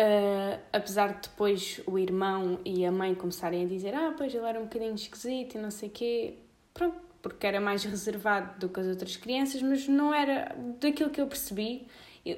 Uh, 0.00 0.58
apesar 0.72 1.08
de 1.08 1.28
depois 1.28 1.78
o 1.86 1.98
irmão 1.98 2.58
e 2.64 2.86
a 2.86 2.90
mãe 2.90 3.14
começarem 3.14 3.66
a 3.66 3.68
dizer 3.68 3.94
ah, 3.94 4.14
pois 4.16 4.34
ele 4.34 4.46
era 4.46 4.58
um 4.58 4.62
bocadinho 4.62 4.94
esquisito 4.94 5.56
e 5.56 5.58
não 5.58 5.70
sei 5.70 5.90
o 5.90 5.92
quê, 5.92 6.38
pronto, 6.72 6.98
porque 7.20 7.46
era 7.46 7.60
mais 7.60 7.84
reservado 7.84 8.58
do 8.58 8.70
que 8.70 8.80
as 8.80 8.86
outras 8.86 9.18
crianças, 9.18 9.60
mas 9.60 9.86
não 9.86 10.14
era, 10.14 10.56
daquilo 10.80 11.10
que 11.10 11.20
eu 11.20 11.26
percebi, 11.26 11.86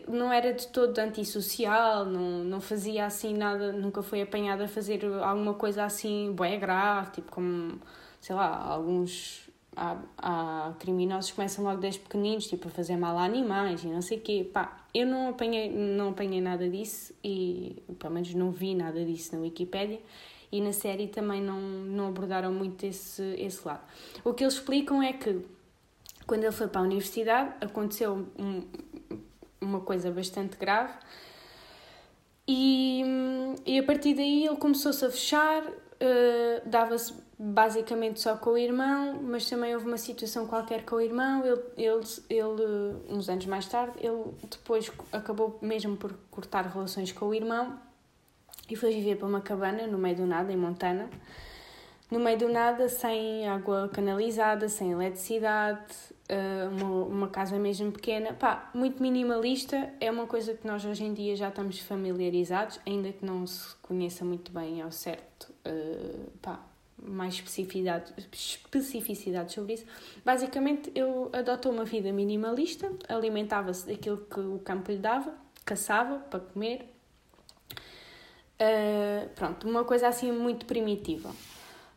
não 0.09 0.33
era 0.33 0.53
de 0.53 0.67
todo 0.69 0.99
antissocial, 0.99 2.05
não, 2.05 2.43
não 2.43 2.61
fazia 2.61 3.07
assim 3.07 3.35
nada, 3.35 3.73
nunca 3.73 4.03
foi 4.03 4.23
apanhado 4.23 4.65
a 4.65 4.69
fazer 4.69 5.05
alguma 5.23 5.55
coisa 5.55 5.85
assim 5.85 6.33
bué 6.33 6.57
grave, 6.57 7.13
tipo 7.13 7.31
como, 7.31 7.81
sei 8.21 8.35
lá, 8.35 8.57
alguns 8.57 9.49
há, 9.77 9.99
há 10.19 10.75
criminosos 10.79 11.31
que 11.31 11.37
começam 11.37 11.65
logo 11.65 11.81
desde 11.81 12.01
pequeninos, 12.01 12.47
tipo 12.47 12.69
a 12.69 12.71
fazer 12.71 12.97
mal 12.97 13.17
a 13.19 13.25
animais 13.25 13.83
e 13.85 13.89
não 13.89 14.03
sei 14.03 14.19
o 14.19 14.21
quê, 14.21 14.49
pá, 14.53 14.79
eu 14.95 15.07
não 15.07 15.31
apanhei, 15.31 15.71
não 15.71 16.11
apanhei 16.11 16.41
nada 16.41 16.69
disso 16.69 17.15
e 17.25 17.83
pelo 17.99 18.15
menos 18.15 18.35
não 18.35 18.51
vi 18.51 18.75
nada 18.75 19.05
disso 19.05 19.35
na 19.35 19.43
Wikipédia 19.43 20.01
e 20.51 20.61
na 20.61 20.73
série 20.73 21.09
também 21.09 21.41
não, 21.41 21.61
não 21.61 22.09
abordaram 22.09 22.53
muito 22.53 22.85
esse, 22.85 23.23
esse 23.39 23.67
lado. 23.67 23.83
O 24.23 24.35
que 24.35 24.45
eles 24.45 24.55
explicam 24.55 25.03
é 25.03 25.13
que 25.13 25.41
quando 26.27 26.45
ele 26.45 26.53
foi 26.53 26.69
para 26.69 26.83
a 26.83 26.85
universidade 26.85 27.55
aconteceu 27.61 28.27
um, 28.39 28.63
uma 29.61 29.81
coisa 29.81 30.11
bastante 30.11 30.57
grave. 30.59 30.93
E, 32.47 33.03
e 33.65 33.79
a 33.79 33.83
partir 33.83 34.15
daí 34.15 34.47
ele 34.47 34.57
começou-se 34.57 35.05
a 35.05 35.11
fechar, 35.11 35.63
uh, 35.65 36.69
dava-se 36.69 37.15
basicamente 37.45 38.21
só 38.21 38.37
com 38.37 38.51
o 38.51 38.57
irmão, 38.57 39.21
mas 39.21 39.51
também 39.51 39.75
houve 39.75 39.89
uma 39.89 39.99
situação 39.99 40.47
qualquer 40.47 40.85
com 40.85 40.95
o 40.95 41.01
irmão. 41.01 41.45
Ele, 41.45 41.61
ele, 41.77 42.05
ele, 42.31 42.97
uns 43.09 43.29
anos 43.29 43.47
mais 43.47 43.67
tarde, 43.67 43.95
ele 43.99 44.33
depois 44.49 44.93
acabou 45.11 45.59
mesmo 45.61 45.97
por 45.97 46.15
cortar 46.31 46.65
relações 46.67 47.11
com 47.11 47.27
o 47.27 47.35
irmão 47.35 47.77
e 48.71 48.77
foi 48.77 48.95
viver 48.95 49.17
para 49.17 49.27
uma 49.27 49.41
cabana 49.41 49.89
no 49.89 49.99
meio 49.99 50.15
do 50.15 50.27
nada, 50.27 50.53
em 50.53 50.57
Montana. 50.57 51.11
No 52.09 52.21
meio 52.21 52.39
do 52.39 52.49
nada, 52.49 52.89
sem 52.89 53.49
água 53.49 53.89
canalizada, 53.89 54.69
sem 54.69 54.93
eletricidade, 54.93 55.95
uh, 56.31 56.69
uma, 56.71 57.05
uma 57.07 57.29
casa 57.29 57.59
mesmo 57.59 57.91
pequena, 57.91 58.35
pá, 58.35 58.71
muito 58.73 59.03
minimalista, 59.03 59.93
é 59.99 60.11
uma 60.11 60.27
coisa 60.27 60.55
que 60.55 60.65
nós 60.65 60.85
hoje 60.85 61.05
em 61.05 61.15
dia 61.15 61.35
já 61.35 61.49
estamos 61.49 61.81
familiarizados, 61.81 62.79
ainda 62.87 63.11
que 63.11 63.25
não 63.25 63.47
se 63.47 63.75
conheça 63.77 64.25
muito 64.25 64.53
bem 64.53 64.83
ao 64.83 64.93
certo, 64.93 65.53
uh, 65.67 66.31
pá, 66.43 66.61
mais 67.05 67.35
especificidade, 67.35 68.13
especificidade 68.33 69.53
sobre 69.53 69.75
isso. 69.75 69.87
Basicamente, 70.25 70.91
ele 70.95 71.29
adotou 71.33 71.73
uma 71.73 71.85
vida 71.85 72.13
minimalista, 72.13 72.91
alimentava-se 73.09 73.87
daquilo 73.87 74.19
que 74.19 74.41
o 74.41 74.59
campo 74.61 74.91
lhe 74.91 74.99
dava, 74.99 75.35
caçava 75.65 76.19
para 76.19 76.41
comer. 76.41 76.89
Uh, 78.61 79.29
pronto, 79.35 79.69
uma 79.69 79.85
coisa 79.85 80.09
assim 80.09 80.31
muito 80.31 80.67
primitiva. 80.67 81.31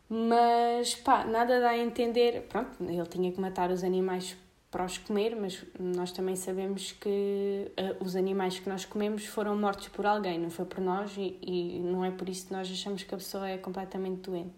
Mas 0.08 0.94
pá, 0.94 1.24
nada 1.24 1.60
dá 1.60 1.70
a 1.70 1.78
entender. 1.78 2.42
Pronto, 2.48 2.70
ele 2.82 3.06
tinha 3.06 3.32
que 3.32 3.40
matar 3.40 3.70
os 3.70 3.82
animais 3.84 4.36
para 4.70 4.84
os 4.84 4.98
comer, 4.98 5.34
mas 5.36 5.64
nós 5.78 6.12
também 6.12 6.36
sabemos 6.36 6.92
que 6.92 7.70
uh, 7.78 8.04
os 8.04 8.16
animais 8.16 8.58
que 8.58 8.68
nós 8.68 8.84
comemos 8.84 9.24
foram 9.24 9.56
mortos 9.56 9.88
por 9.88 10.04
alguém, 10.04 10.38
não 10.38 10.50
foi 10.50 10.64
por 10.64 10.80
nós, 10.80 11.16
e, 11.16 11.38
e 11.40 11.80
não 11.80 12.04
é 12.04 12.10
por 12.10 12.28
isso 12.28 12.48
que 12.48 12.52
nós 12.52 12.70
achamos 12.70 13.02
que 13.02 13.14
a 13.14 13.18
pessoa 13.18 13.48
é 13.48 13.58
completamente 13.58 14.28
doente. 14.28 14.56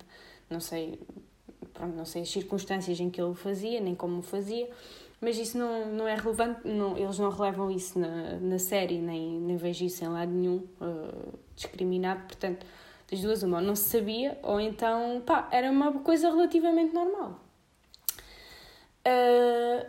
Não 0.50 0.61
sei, 0.61 0.99
pronto, 1.73 1.97
não 1.97 2.05
sei 2.05 2.23
as 2.23 2.31
circunstâncias 2.31 2.99
em 3.00 3.11
que 3.11 3.21
ele 3.21 3.31
o 3.31 3.35
fazia, 3.35 3.81
nem 3.81 3.95
como 3.95 4.19
o 4.19 4.23
fazia, 4.23 4.69
mas 5.21 5.37
isso 5.37 5.59
não, 5.59 5.87
não 5.93 6.09
é 6.09 6.14
relevante, 6.14 6.67
não, 6.67 6.97
eles 6.97 7.19
não 7.19 7.31
relevam 7.31 7.71
isso 7.71 7.99
na, 7.99 8.38
na 8.38 8.59
série, 8.59 8.99
nem, 8.99 9.40
nem 9.40 9.57
vejo 9.57 9.85
isso 9.85 10.05
em 10.05 10.09
lado 10.09 10.31
nenhum 10.31 10.64
uh, 10.81 11.38
discriminado, 11.55 12.23
portanto 12.23 12.64
das 13.11 13.21
duas, 13.23 13.43
uma, 13.43 13.61
não 13.61 13.75
se 13.75 13.88
sabia, 13.88 14.38
ou 14.43 14.61
então, 14.61 15.23
pá, 15.25 15.49
era 15.50 15.71
uma 15.71 15.93
coisa 16.00 16.28
relativamente 16.28 16.93
normal. 16.93 17.40
Uh, 19.07 19.87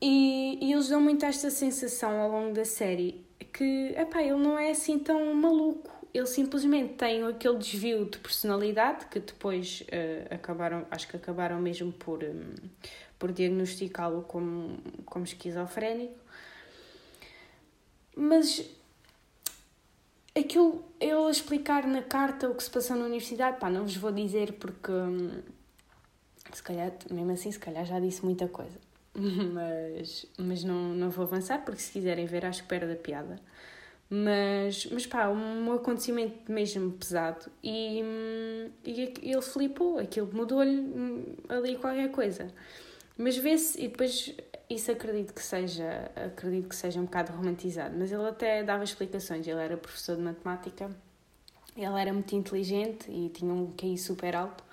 e, 0.00 0.58
e, 0.60 0.72
eles 0.72 0.88
dão 0.88 1.00
muito 1.00 1.24
esta 1.24 1.48
sensação 1.48 2.20
ao 2.20 2.28
longo 2.28 2.52
da 2.52 2.64
série 2.64 3.24
que, 3.52 3.94
epá, 3.96 4.20
ele 4.20 4.34
não 4.34 4.58
é 4.58 4.72
assim 4.72 4.98
tão 4.98 5.32
maluco. 5.32 5.90
Ele 6.12 6.26
simplesmente 6.26 6.94
tem 6.94 7.22
aquele 7.24 7.56
desvio 7.56 8.04
de 8.04 8.18
personalidade 8.18 9.06
que 9.06 9.18
depois 9.18 9.82
uh, 9.82 10.34
acabaram, 10.34 10.86
acho 10.90 11.08
que 11.08 11.16
acabaram 11.16 11.58
mesmo 11.60 11.90
por, 11.92 12.22
um, 12.22 12.52
por 13.18 13.32
diagnosticá-lo 13.32 14.22
como, 14.22 14.78
como 15.06 15.24
esquizofrénico. 15.24 16.14
Mas 18.14 18.62
aquilo, 20.34 20.84
ele 21.00 21.30
explicar 21.30 21.86
na 21.86 22.02
carta 22.02 22.48
o 22.48 22.54
que 22.54 22.62
se 22.62 22.70
passou 22.70 22.96
na 22.96 23.04
universidade, 23.04 23.58
pá, 23.58 23.70
não 23.70 23.82
vos 23.82 23.96
vou 23.96 24.12
dizer 24.12 24.52
porque 24.54 24.92
hum, 24.92 25.40
se 26.52 26.62
calhar, 26.62 26.92
mesmo 27.10 27.32
assim, 27.32 27.50
se 27.50 27.58
calhar 27.58 27.84
já 27.84 27.98
disse 28.00 28.24
muita 28.24 28.48
coisa. 28.48 28.78
Mas, 29.14 30.24
mas 30.38 30.64
não, 30.64 30.94
não 30.94 31.10
vou 31.10 31.26
avançar 31.26 31.62
porque 31.66 31.82
se 31.82 31.92
quiserem 31.92 32.24
ver 32.24 32.46
acho 32.46 32.62
que 32.62 32.68
perde 32.68 32.94
a 32.94 32.96
piada. 32.96 33.38
Mas, 34.14 34.84
mas 34.90 35.06
pá, 35.06 35.30
um 35.30 35.72
acontecimento 35.72 36.52
mesmo 36.52 36.92
pesado 36.92 37.50
e, 37.64 38.02
e 38.84 39.10
ele 39.22 39.40
flipou, 39.40 39.98
aquilo 39.98 40.28
mudou-lhe 40.34 40.80
hum, 40.80 41.34
ali 41.48 41.76
qualquer 41.76 42.10
coisa. 42.10 42.48
Mas 43.16 43.38
vê-se, 43.38 43.82
e 43.82 43.88
depois 43.88 44.34
isso 44.68 44.90
acredito 44.90 45.32
que 45.32 45.42
seja 45.42 46.10
acredito 46.14 46.68
que 46.68 46.76
seja 46.76 47.00
um 47.00 47.04
bocado 47.04 47.32
romantizado 47.32 47.94
mas 47.98 48.10
ele 48.12 48.26
até 48.26 48.62
dava 48.62 48.84
explicações 48.84 49.46
ele 49.46 49.60
era 49.60 49.76
professor 49.76 50.16
de 50.16 50.22
matemática 50.22 50.90
ele 51.76 52.00
era 52.00 52.12
muito 52.12 52.34
inteligente 52.34 53.10
e 53.10 53.28
tinha 53.28 53.52
um 53.52 53.72
QI 53.72 53.98
super 53.98 54.34
alto 54.36 54.64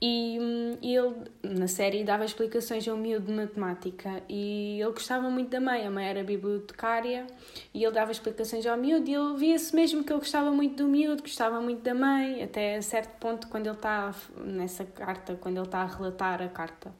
e, 0.00 0.38
e 0.80 0.94
ele 0.94 1.14
na 1.42 1.66
série 1.66 2.04
dava 2.04 2.24
explicações 2.24 2.86
a 2.86 2.94
um 2.94 2.96
miúdo 2.96 3.26
de 3.26 3.32
matemática. 3.32 4.22
E 4.28 4.80
ele 4.80 4.92
gostava 4.92 5.28
muito 5.28 5.50
da 5.50 5.60
mãe. 5.60 5.84
A 5.86 5.90
mãe 5.90 6.06
era 6.06 6.22
bibliotecária 6.22 7.26
e 7.74 7.82
ele 7.82 7.92
dava 7.92 8.12
explicações 8.12 8.64
ao 8.64 8.76
miúdo. 8.76 9.10
E 9.10 9.14
ele 9.14 9.36
via-se 9.36 9.74
mesmo 9.74 10.04
que 10.04 10.12
ele 10.12 10.20
gostava 10.20 10.52
muito 10.52 10.84
do 10.84 10.88
miúdo 10.88 11.22
gostava 11.22 11.60
muito 11.60 11.82
da 11.82 11.94
mãe 11.94 12.42
até 12.42 12.80
certo 12.80 13.18
ponto 13.18 13.48
quando 13.48 13.66
ele 13.66 13.76
está 13.76 14.14
nessa 14.44 14.84
carta 14.84 15.34
quando 15.36 15.56
ele 15.56 15.66
está 15.66 15.82
a 15.82 15.86
relatar 15.86 16.42
a 16.42 16.48
carta 16.48 16.92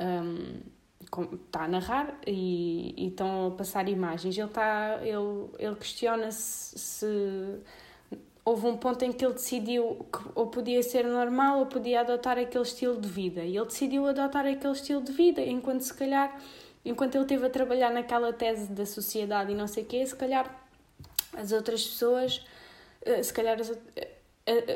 um, 0.00 0.60
está 1.34 1.64
a 1.64 1.68
narrar 1.68 2.18
e, 2.26 2.94
e 2.96 3.08
estão 3.08 3.48
a 3.48 3.50
passar 3.52 3.88
imagens. 3.88 4.36
Ele, 4.36 4.46
está, 4.46 4.98
ele, 5.02 5.50
ele 5.58 5.76
questiona-se 5.76 6.78
se 6.78 7.60
houve 8.48 8.66
um 8.66 8.76
ponto 8.76 9.04
em 9.04 9.12
que 9.12 9.24
ele 9.24 9.34
decidiu 9.34 10.06
que 10.12 10.20
ou 10.34 10.46
podia 10.46 10.82
ser 10.82 11.04
normal 11.04 11.60
ou 11.60 11.66
podia 11.66 12.00
adotar 12.00 12.38
aquele 12.38 12.64
estilo 12.64 12.98
de 13.00 13.08
vida. 13.08 13.42
E 13.42 13.56
ele 13.56 13.66
decidiu 13.66 14.06
adotar 14.06 14.46
aquele 14.46 14.72
estilo 14.72 15.02
de 15.02 15.12
vida, 15.12 15.42
enquanto 15.42 15.82
se 15.82 15.92
calhar, 15.92 16.40
enquanto 16.84 17.14
ele 17.14 17.24
esteve 17.24 17.46
a 17.46 17.50
trabalhar 17.50 17.90
naquela 17.90 18.32
tese 18.32 18.72
da 18.72 18.86
sociedade 18.86 19.52
e 19.52 19.54
não 19.54 19.66
sei 19.66 19.82
o 19.82 19.86
quê, 19.86 20.06
se 20.06 20.16
calhar 20.16 20.66
as 21.34 21.52
outras 21.52 21.86
pessoas, 21.86 22.44
eh, 23.02 23.22
se 23.22 23.32
calhar 23.32 23.60
as, 23.60 23.70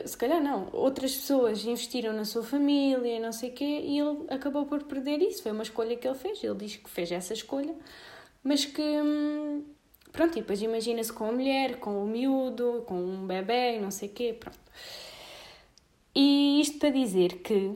se 0.04 0.16
calhar 0.18 0.42
não, 0.42 0.68
outras 0.72 1.14
pessoas 1.14 1.64
investiram 1.64 2.12
na 2.12 2.26
sua 2.26 2.42
família, 2.42 3.18
não 3.18 3.32
sei 3.32 3.48
o 3.48 3.52
quê, 3.54 3.64
e 3.64 3.98
ele 3.98 4.26
acabou 4.28 4.66
por 4.66 4.82
perder 4.84 5.22
isso. 5.22 5.42
Foi 5.42 5.52
uma 5.52 5.62
escolha 5.62 5.96
que 5.96 6.06
ele 6.06 6.18
fez. 6.18 6.44
Ele 6.44 6.54
diz 6.56 6.76
que 6.76 6.90
fez 6.90 7.10
essa 7.10 7.32
escolha, 7.32 7.74
mas 8.44 8.66
que. 8.66 8.82
Pronto, 10.12 10.36
e 10.38 10.42
depois 10.42 10.60
imagina-se 10.60 11.12
com 11.12 11.24
a 11.24 11.32
mulher, 11.32 11.78
com 11.78 12.04
o 12.04 12.06
miúdo, 12.06 12.84
com 12.86 12.94
um 12.94 13.26
bebê, 13.26 13.78
não 13.80 13.90
sei 13.90 14.08
o 14.08 14.12
quê, 14.12 14.36
pronto. 14.38 14.60
E 16.14 16.60
isto 16.60 16.78
para 16.78 16.90
dizer 16.90 17.38
que. 17.38 17.74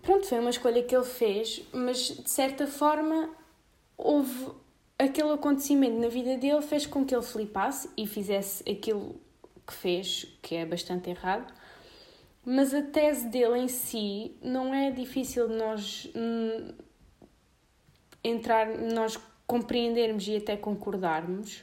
Pronto, 0.00 0.26
foi 0.26 0.38
uma 0.38 0.50
escolha 0.50 0.82
que 0.84 0.94
ele 0.94 1.04
fez, 1.04 1.62
mas 1.72 1.98
de 1.98 2.30
certa 2.30 2.66
forma 2.68 3.28
houve 3.98 4.50
aquele 4.98 5.32
acontecimento 5.32 5.98
na 5.98 6.08
vida 6.08 6.36
dele 6.36 6.62
fez 6.62 6.86
com 6.86 7.04
que 7.04 7.14
ele 7.14 7.24
flipasse 7.24 7.90
e 7.96 8.06
fizesse 8.06 8.62
aquilo 8.70 9.20
que 9.66 9.72
fez, 9.72 10.26
que 10.40 10.54
é 10.54 10.64
bastante 10.64 11.10
errado, 11.10 11.52
mas 12.44 12.72
a 12.72 12.82
tese 12.82 13.26
dele 13.28 13.58
em 13.58 13.68
si 13.68 14.36
não 14.40 14.72
é 14.72 14.90
difícil 14.92 15.48
nós 15.48 16.08
hum, 16.14 16.72
entrar, 18.22 18.68
nós 18.68 19.18
compreendermos 19.46 20.26
e 20.26 20.36
até 20.36 20.56
concordarmos, 20.56 21.62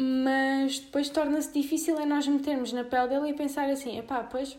mas 0.00 0.78
depois 0.78 1.08
torna-se 1.08 1.52
difícil 1.52 1.98
é 1.98 2.06
nós 2.06 2.26
metermos 2.26 2.72
na 2.72 2.84
pele 2.84 3.08
dele 3.08 3.30
e 3.30 3.34
pensar 3.34 3.68
assim, 3.68 3.98
epá, 3.98 4.22
pois 4.24 4.56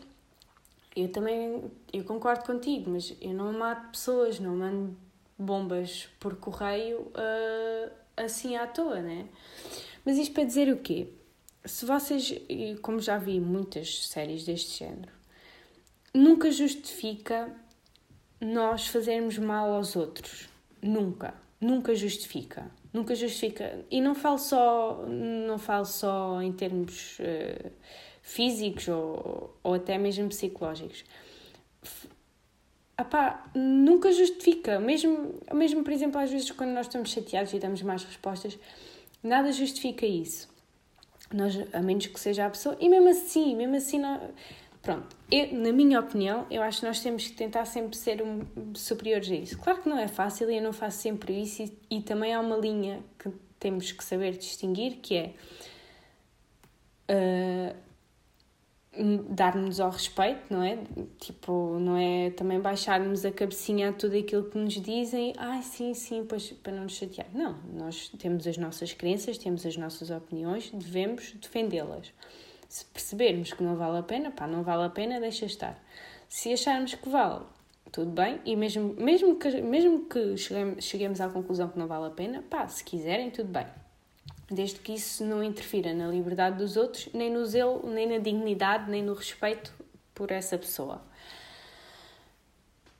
eu 0.94 1.10
também 1.10 1.70
eu 1.92 2.04
concordo 2.04 2.44
contigo, 2.44 2.90
mas 2.90 3.14
eu 3.20 3.32
não 3.32 3.52
mato 3.52 3.90
pessoas, 3.92 4.40
não 4.40 4.56
mando 4.56 4.96
bombas 5.38 6.08
por 6.18 6.36
correio 6.36 7.00
uh, 7.00 7.90
assim 8.16 8.56
à 8.56 8.66
toa, 8.66 9.00
né? 9.00 9.26
Mas 10.04 10.18
isto 10.18 10.34
para 10.34 10.44
dizer 10.44 10.70
o 10.72 10.78
quê? 10.78 11.08
Se 11.64 11.84
vocês, 11.84 12.34
como 12.82 13.00
já 13.00 13.18
vi 13.18 13.38
muitas 13.38 14.08
séries 14.08 14.44
deste 14.44 14.78
género, 14.78 15.12
nunca 16.12 16.50
justifica 16.50 17.54
nós 18.40 18.86
fazermos 18.86 19.38
mal 19.38 19.72
aos 19.72 19.94
outros. 19.94 20.48
Nunca. 20.82 21.34
Nunca 21.60 21.94
justifica. 21.94 22.70
Nunca 22.92 23.14
justifica. 23.14 23.84
E 23.90 24.00
não 24.00 24.14
falo 24.14 24.38
só, 24.38 25.04
não 25.06 25.58
falo 25.58 25.84
só 25.84 26.40
em 26.40 26.52
termos 26.52 27.18
uh, 27.18 27.70
físicos 28.22 28.88
ou, 28.88 29.56
ou 29.62 29.74
até 29.74 29.98
mesmo 29.98 30.28
psicológicos. 30.28 31.04
Apá, 32.96 33.50
nunca 33.54 34.10
justifica. 34.10 34.80
Mesmo, 34.80 35.34
mesmo, 35.52 35.84
por 35.84 35.92
exemplo, 35.92 36.20
às 36.20 36.30
vezes 36.30 36.50
quando 36.50 36.70
nós 36.70 36.86
estamos 36.86 37.10
chateados 37.10 37.52
e 37.52 37.58
damos 37.58 37.82
mais 37.82 38.04
respostas, 38.04 38.58
nada 39.22 39.52
justifica 39.52 40.06
isso. 40.06 40.48
Nós, 41.32 41.54
a 41.72 41.80
menos 41.80 42.06
que 42.06 42.18
seja 42.18 42.46
a 42.46 42.50
pessoa. 42.50 42.76
E 42.80 42.88
mesmo 42.88 43.08
assim, 43.08 43.54
mesmo 43.54 43.76
assim, 43.76 43.98
não, 43.98 44.30
Pronto, 44.82 45.14
eu, 45.30 45.52
na 45.52 45.72
minha 45.72 46.00
opinião, 46.00 46.46
eu 46.50 46.62
acho 46.62 46.80
que 46.80 46.86
nós 46.86 47.00
temos 47.00 47.26
que 47.28 47.34
tentar 47.34 47.66
sempre 47.66 47.96
ser 47.96 48.22
um, 48.22 48.46
superiores 48.74 49.30
a 49.30 49.34
isso. 49.34 49.58
Claro 49.58 49.82
que 49.82 49.88
não 49.88 49.98
é 49.98 50.08
fácil 50.08 50.50
e 50.50 50.56
eu 50.56 50.62
não 50.62 50.72
faço 50.72 50.98
sempre 50.98 51.40
isso, 51.40 51.62
e, 51.62 51.98
e 51.98 52.02
também 52.02 52.32
há 52.32 52.40
uma 52.40 52.56
linha 52.56 53.02
que 53.18 53.30
temos 53.58 53.92
que 53.92 54.02
saber 54.02 54.38
distinguir 54.38 54.96
que 55.02 55.16
é 55.16 55.34
uh, 57.10 57.76
dar-nos 59.28 59.80
ao 59.80 59.90
respeito, 59.90 60.42
não 60.50 60.62
é? 60.62 60.78
Tipo, 61.18 61.78
não 61.78 61.96
é 61.96 62.30
também 62.30 62.58
baixarmos 62.58 63.24
a 63.24 63.30
cabecinha 63.30 63.90
a 63.90 63.92
tudo 63.92 64.16
aquilo 64.16 64.50
que 64.50 64.56
nos 64.58 64.74
dizem, 64.74 65.34
ai 65.36 65.58
ah, 65.58 65.62
sim, 65.62 65.92
sim, 65.92 66.24
pois 66.26 66.50
para 66.52 66.72
não 66.72 66.84
nos 66.84 66.94
chatear. 66.94 67.28
Não, 67.34 67.58
nós 67.72 68.08
temos 68.18 68.46
as 68.46 68.56
nossas 68.56 68.94
crenças, 68.94 69.36
temos 69.36 69.66
as 69.66 69.76
nossas 69.76 70.10
opiniões, 70.10 70.70
devemos 70.70 71.32
defendê-las. 71.32 72.12
Se 72.70 72.84
percebermos 72.84 73.52
que 73.52 73.64
não 73.64 73.74
vale 73.74 73.98
a 73.98 74.02
pena, 74.04 74.30
pá, 74.30 74.46
não 74.46 74.62
vale 74.62 74.84
a 74.84 74.88
pena, 74.88 75.18
deixa 75.18 75.44
estar. 75.44 75.76
Se 76.28 76.52
acharmos 76.52 76.94
que 76.94 77.08
vale, 77.08 77.44
tudo 77.90 78.12
bem, 78.12 78.40
e 78.44 78.54
mesmo, 78.54 78.94
mesmo 78.94 79.34
que, 79.34 79.60
mesmo 79.60 80.04
que 80.04 80.36
cheguemos, 80.36 80.84
cheguemos 80.84 81.20
à 81.20 81.28
conclusão 81.28 81.68
que 81.68 81.76
não 81.76 81.88
vale 81.88 82.06
a 82.06 82.10
pena, 82.10 82.44
pá, 82.48 82.68
se 82.68 82.84
quiserem, 82.84 83.28
tudo 83.28 83.48
bem. 83.48 83.66
Desde 84.48 84.78
que 84.78 84.92
isso 84.92 85.24
não 85.24 85.42
interfira 85.42 85.92
na 85.92 86.06
liberdade 86.06 86.58
dos 86.58 86.76
outros, 86.76 87.08
nem 87.12 87.28
no 87.28 87.44
zelo, 87.44 87.90
nem 87.90 88.08
na 88.08 88.18
dignidade, 88.18 88.88
nem 88.88 89.02
no 89.02 89.14
respeito 89.14 89.74
por 90.14 90.30
essa 90.30 90.56
pessoa. 90.56 91.02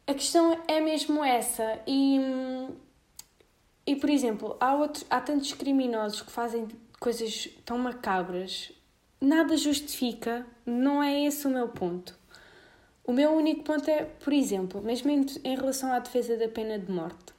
A 0.04 0.14
questão 0.14 0.60
é 0.66 0.80
mesmo 0.80 1.22
essa, 1.22 1.80
e, 1.86 2.18
e 3.86 3.94
por 3.94 4.10
exemplo, 4.10 4.56
há, 4.58 4.74
outros, 4.74 5.06
há 5.08 5.20
tantos 5.20 5.52
criminosos 5.52 6.22
que 6.22 6.32
fazem 6.32 6.66
coisas 6.98 7.48
tão 7.64 7.78
macabras 7.78 8.72
nada 9.20 9.56
justifica, 9.56 10.46
não 10.64 11.02
é 11.02 11.24
esse 11.24 11.46
o 11.46 11.50
meu 11.50 11.68
ponto. 11.68 12.18
O 13.04 13.12
meu 13.12 13.32
único 13.32 13.64
ponto 13.64 13.88
é, 13.90 14.04
por 14.04 14.32
exemplo, 14.32 14.80
mesmo 14.80 15.10
em, 15.10 15.26
em 15.44 15.56
relação 15.56 15.92
à 15.92 15.98
defesa 15.98 16.36
da 16.36 16.48
pena 16.48 16.78
de 16.78 16.90
morte, 16.90 17.34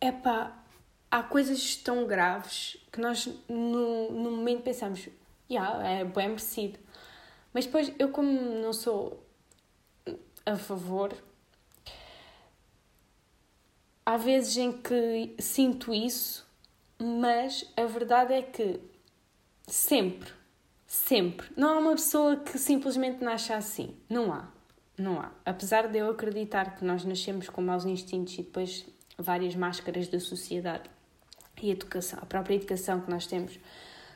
é 0.00 0.12
pá, 0.12 0.56
há 1.10 1.22
coisas 1.22 1.76
tão 1.76 2.06
graves 2.06 2.76
que 2.92 3.00
nós 3.00 3.26
no, 3.48 4.10
no 4.10 4.30
momento 4.30 4.62
pensamos, 4.62 5.08
yeah, 5.50 5.86
é 5.86 6.04
bem 6.04 6.28
merecido. 6.28 6.78
Mas 7.52 7.66
depois, 7.66 7.92
eu 7.98 8.10
como 8.10 8.30
não 8.30 8.72
sou 8.72 9.24
a 10.46 10.56
favor, 10.56 11.12
há 14.06 14.16
vezes 14.16 14.56
em 14.56 14.72
que 14.72 15.34
sinto 15.38 15.92
isso, 15.92 16.46
mas 16.98 17.70
a 17.76 17.84
verdade 17.86 18.34
é 18.34 18.42
que 18.42 18.80
Sempre. 19.70 20.32
Sempre. 20.84 21.46
Não 21.56 21.68
há 21.68 21.78
uma 21.78 21.92
pessoa 21.92 22.36
que 22.36 22.58
simplesmente 22.58 23.22
nasce 23.22 23.52
assim. 23.52 23.96
Não 24.08 24.32
há. 24.32 24.48
Não 24.98 25.20
há. 25.20 25.30
Apesar 25.46 25.86
de 25.86 25.98
eu 25.98 26.10
acreditar 26.10 26.76
que 26.76 26.84
nós 26.84 27.04
nascemos 27.04 27.48
com 27.48 27.62
maus 27.62 27.84
instintos 27.84 28.34
e 28.34 28.42
depois 28.42 28.84
várias 29.16 29.54
máscaras 29.54 30.08
da 30.08 30.18
sociedade 30.18 30.90
e 31.62 31.68
a 31.68 31.72
educação, 31.72 32.18
a 32.20 32.26
própria 32.26 32.56
educação 32.56 33.00
que 33.00 33.10
nós 33.10 33.26
temos 33.26 33.60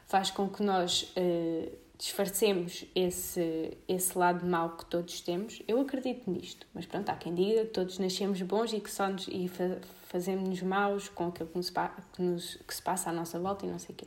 faz 0.07 0.31
com 0.31 0.49
que 0.49 0.62
nós 0.62 1.12
uh, 1.17 1.71
disfarcemos 1.97 2.85
esse, 2.95 3.77
esse 3.87 4.19
lado 4.19 4.45
mau 4.45 4.77
que 4.77 4.87
todos 4.87 5.21
temos. 5.21 5.62
Eu 5.69 5.81
acredito 5.81 6.29
nisto, 6.29 6.67
mas 6.75 6.85
pronto, 6.85 7.09
há 7.11 7.17
quem 7.17 7.33
diga 7.33 7.64
que 7.64 7.71
todos 7.71 7.99
nascemos 8.01 8.43
bons 8.43 8.73
e 8.73 8.81
que 8.81 8.90
só 8.90 9.09
nos, 9.09 9.29
e 9.29 9.47
fa, 9.47 9.79
fazemos-nos 10.09 10.62
maus 10.62 11.09
com 11.09 11.29
aquilo 11.29 11.49
que, 11.49 11.57
nos, 11.57 11.71
que, 11.71 12.23
nos, 12.23 12.57
que 12.57 12.75
se 12.75 12.83
passa 12.83 13.11
à 13.11 13.12
nossa 13.12 13.38
volta 13.38 13.64
e 13.64 13.71
não 13.71 13.79
sei 13.79 13.95
o 13.95 13.99
quê. 13.99 14.07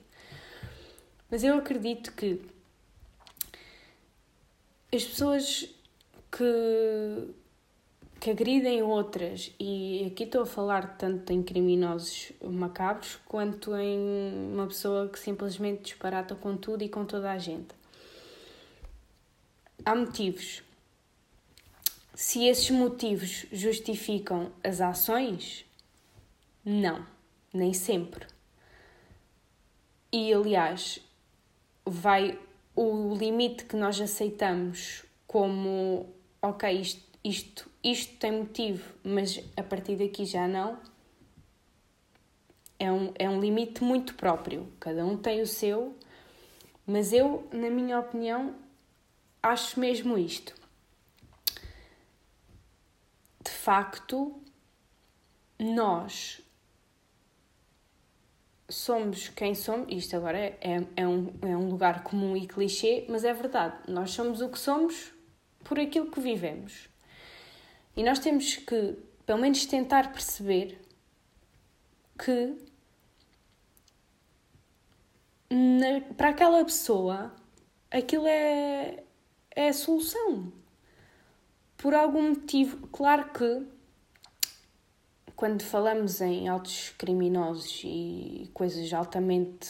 Mas 1.30 1.44
eu 1.44 1.58
acredito 1.58 2.14
que 2.14 2.42
as 4.94 5.04
pessoas 5.04 5.70
que, 6.32 7.34
que 8.20 8.32
agridem 8.32 8.82
outras, 8.82 9.54
e 9.60 10.06
aqui 10.12 10.24
estou 10.24 10.44
a 10.44 10.46
falar 10.46 10.98
tanto 10.98 11.34
em 11.34 11.44
criminosos 11.44 12.32
macabros 12.42 13.18
quanto 13.26 13.76
em 13.76 14.54
uma 14.54 14.68
pessoa 14.68 15.10
que 15.10 15.20
simplesmente 15.20 15.84
disparata 15.84 16.36
com 16.36 16.56
tudo 16.56 16.84
e 16.84 16.90
com 16.90 17.06
toda 17.06 17.32
a 17.32 17.38
gente. 17.38 17.76
Há 19.84 19.96
motivos. 19.96 20.64
Se 22.16 22.46
esses 22.46 22.72
motivos 22.72 23.46
justificam 23.52 24.52
as 24.64 24.82
ações, 24.82 25.66
não, 26.66 27.06
nem 27.54 27.74
sempre. 27.74 28.26
E 30.12 30.34
aliás, 30.34 31.00
vai 31.90 32.38
o 32.76 33.16
limite 33.16 33.66
que 33.66 33.76
nós 33.76 34.00
aceitamos 34.00 35.04
como 35.26 36.14
ok, 36.42 36.72
isto, 36.72 37.04
isto, 37.24 37.72
isto 37.84 38.18
tem 38.18 38.32
motivo, 38.32 38.94
mas 39.04 39.44
a 39.56 39.64
partir 39.64 39.96
daqui 39.96 40.26
já 40.26 40.48
não, 40.48 40.80
é 42.80 42.92
um, 42.92 43.12
é 43.16 43.30
um 43.30 43.40
limite 43.40 43.84
muito 43.84 44.14
próprio. 44.14 44.72
Cada 44.80 45.06
um 45.06 45.18
tem 45.18 45.42
o 45.42 45.48
seu, 45.48 45.96
mas 46.86 47.12
eu, 47.12 47.48
na 47.52 47.70
minha 47.70 48.00
opinião, 48.00 48.56
acho 49.42 49.80
mesmo 49.80 50.18
isto. 50.18 50.54
De 53.44 53.52
facto, 53.52 54.40
nós 55.60 56.42
somos 58.70 59.30
quem 59.30 59.56
somos, 59.56 59.88
isto 59.90 60.16
agora 60.16 60.38
é, 60.38 60.58
é, 60.96 61.08
um, 61.08 61.34
é 61.42 61.56
um 61.56 61.70
lugar 61.70 62.04
comum 62.04 62.36
e 62.36 62.48
clichê, 62.48 63.06
mas 63.10 63.24
é 63.24 63.34
verdade, 63.34 63.78
nós 63.88 64.12
somos 64.12 64.42
o 64.42 64.50
que 64.50 64.60
somos 64.60 65.14
por 65.64 65.80
aquilo 65.80 66.12
que 66.12 66.20
vivemos. 66.20 66.90
E 67.96 68.04
nós 68.04 68.20
temos 68.20 68.58
que, 68.58 68.98
pelo 69.26 69.40
menos, 69.40 69.66
tentar 69.66 70.12
perceber 70.12 70.80
que 72.18 72.56
na, 75.50 76.02
para 76.16 76.30
aquela 76.30 76.64
pessoa 76.64 77.34
aquilo 77.90 78.28
é, 78.28 79.04
é 79.56 79.70
a 79.70 79.74
solução. 79.74 80.52
Por 81.78 81.94
algum 81.94 82.30
motivo, 82.30 82.88
claro 82.88 83.32
que 83.32 83.66
quando 85.38 85.62
falamos 85.62 86.20
em 86.20 86.48
altos 86.48 86.90
criminosos 86.98 87.84
e 87.86 88.50
coisas 88.56 88.92
altamente 88.92 89.70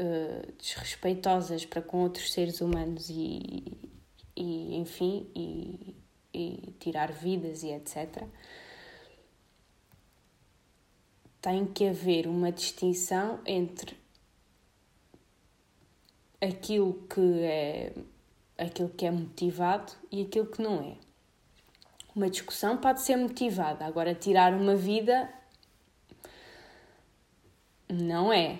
uh, 0.00 0.52
desrespeitosas 0.60 1.64
para 1.64 1.80
com 1.80 2.02
outros 2.02 2.32
seres 2.32 2.60
humanos 2.60 3.08
e, 3.08 3.78
e 4.36 4.76
enfim, 4.76 5.30
e, 5.36 5.96
e 6.34 6.74
tirar 6.80 7.12
vidas 7.12 7.62
e 7.62 7.68
etc., 7.68 8.24
tem 11.40 11.64
que 11.64 11.86
haver 11.86 12.26
uma 12.26 12.50
distinção 12.50 13.38
entre 13.46 13.96
aquilo 16.40 17.06
que 17.08 17.40
é 17.44 17.92
aquilo 18.58 18.88
que 18.88 19.06
é 19.06 19.12
motivado 19.12 19.92
e 20.10 20.22
aquilo 20.22 20.46
que 20.46 20.60
não 20.60 20.82
é. 20.82 21.07
Uma 22.18 22.28
discussão 22.28 22.76
pode 22.76 23.00
ser 23.00 23.14
motivada, 23.14 23.84
agora 23.84 24.12
tirar 24.12 24.52
uma 24.52 24.74
vida 24.74 25.32
não 27.88 28.32
é. 28.32 28.58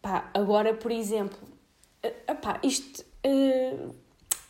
Pá, 0.00 0.30
agora, 0.32 0.72
por 0.72 0.90
exemplo, 0.90 1.38
epá, 2.02 2.58
isto, 2.62 3.04
uh, 3.26 3.94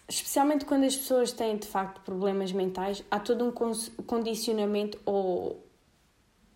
especialmente 0.09 0.65
quando 0.65 0.85
as 0.85 0.97
pessoas 0.97 1.33
têm 1.33 1.57
de 1.57 1.67
facto 1.67 2.01
problemas 2.03 2.53
mentais, 2.53 3.03
há 3.11 3.19
todo 3.19 3.45
um 3.45 3.51
condicionamento 3.51 5.01
ou. 5.05 5.67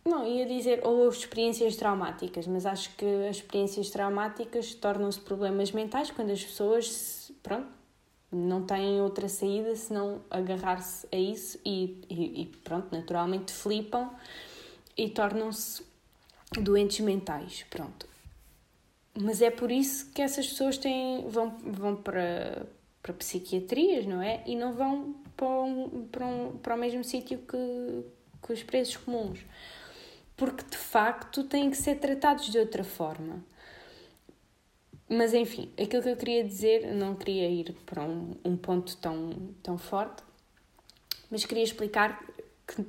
Não, 0.04 0.24
ia 0.24 0.46
dizer 0.46 0.86
ou 0.86 1.08
experiências 1.08 1.74
traumáticas, 1.74 2.46
mas 2.46 2.64
acho 2.64 2.94
que 2.94 3.26
as 3.28 3.38
experiências 3.38 3.90
traumáticas 3.90 4.72
tornam-se 4.72 5.18
problemas 5.18 5.72
mentais 5.72 6.12
quando 6.12 6.30
as 6.30 6.44
pessoas, 6.44 7.32
pronto, 7.42 7.81
não 8.32 8.64
têm 8.64 9.00
outra 9.00 9.28
saída 9.28 9.76
senão 9.76 10.22
agarrar-se 10.30 11.06
a 11.12 11.16
isso 11.16 11.58
e, 11.64 12.02
e, 12.08 12.42
e, 12.42 12.46
pronto, 12.64 12.88
naturalmente 12.90 13.52
flipam 13.52 14.10
e 14.96 15.10
tornam-se 15.10 15.84
doentes 16.60 17.00
mentais, 17.00 17.64
pronto. 17.68 18.06
Mas 19.14 19.42
é 19.42 19.50
por 19.50 19.70
isso 19.70 20.10
que 20.12 20.22
essas 20.22 20.48
pessoas 20.48 20.78
têm, 20.78 21.28
vão, 21.28 21.50
vão 21.58 21.96
para, 21.96 22.66
para 23.02 23.12
psiquiatrias, 23.12 24.06
não 24.06 24.22
é? 24.22 24.42
E 24.46 24.56
não 24.56 24.72
vão 24.72 25.14
para, 25.36 25.48
um, 25.48 26.06
para, 26.10 26.26
um, 26.26 26.56
para 26.56 26.74
o 26.74 26.78
mesmo 26.78 27.04
sítio 27.04 27.38
que, 27.38 28.04
que 28.46 28.52
os 28.52 28.62
presos 28.62 28.96
comuns. 28.96 29.40
Porque 30.34 30.64
de 30.64 30.78
facto 30.78 31.44
têm 31.44 31.70
que 31.70 31.76
ser 31.76 31.96
tratados 31.96 32.50
de 32.50 32.58
outra 32.58 32.82
forma. 32.82 33.44
Mas 35.12 35.34
enfim, 35.34 35.70
aquilo 35.78 36.02
que 36.02 36.08
eu 36.08 36.16
queria 36.16 36.42
dizer, 36.42 36.94
não 36.94 37.14
queria 37.14 37.46
ir 37.46 37.74
para 37.84 38.02
um, 38.02 38.34
um 38.42 38.56
ponto 38.56 38.96
tão, 38.96 39.50
tão 39.62 39.76
forte, 39.76 40.22
mas 41.30 41.44
queria 41.44 41.62
explicar 41.62 42.24
que, 42.66 42.82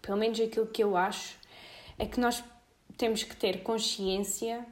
pelo 0.00 0.16
menos 0.16 0.40
aquilo 0.40 0.66
que 0.66 0.82
eu 0.82 0.96
acho, 0.96 1.36
é 1.98 2.06
que 2.06 2.18
nós 2.18 2.42
temos 2.96 3.22
que 3.22 3.36
ter 3.36 3.62
consciência 3.62 4.64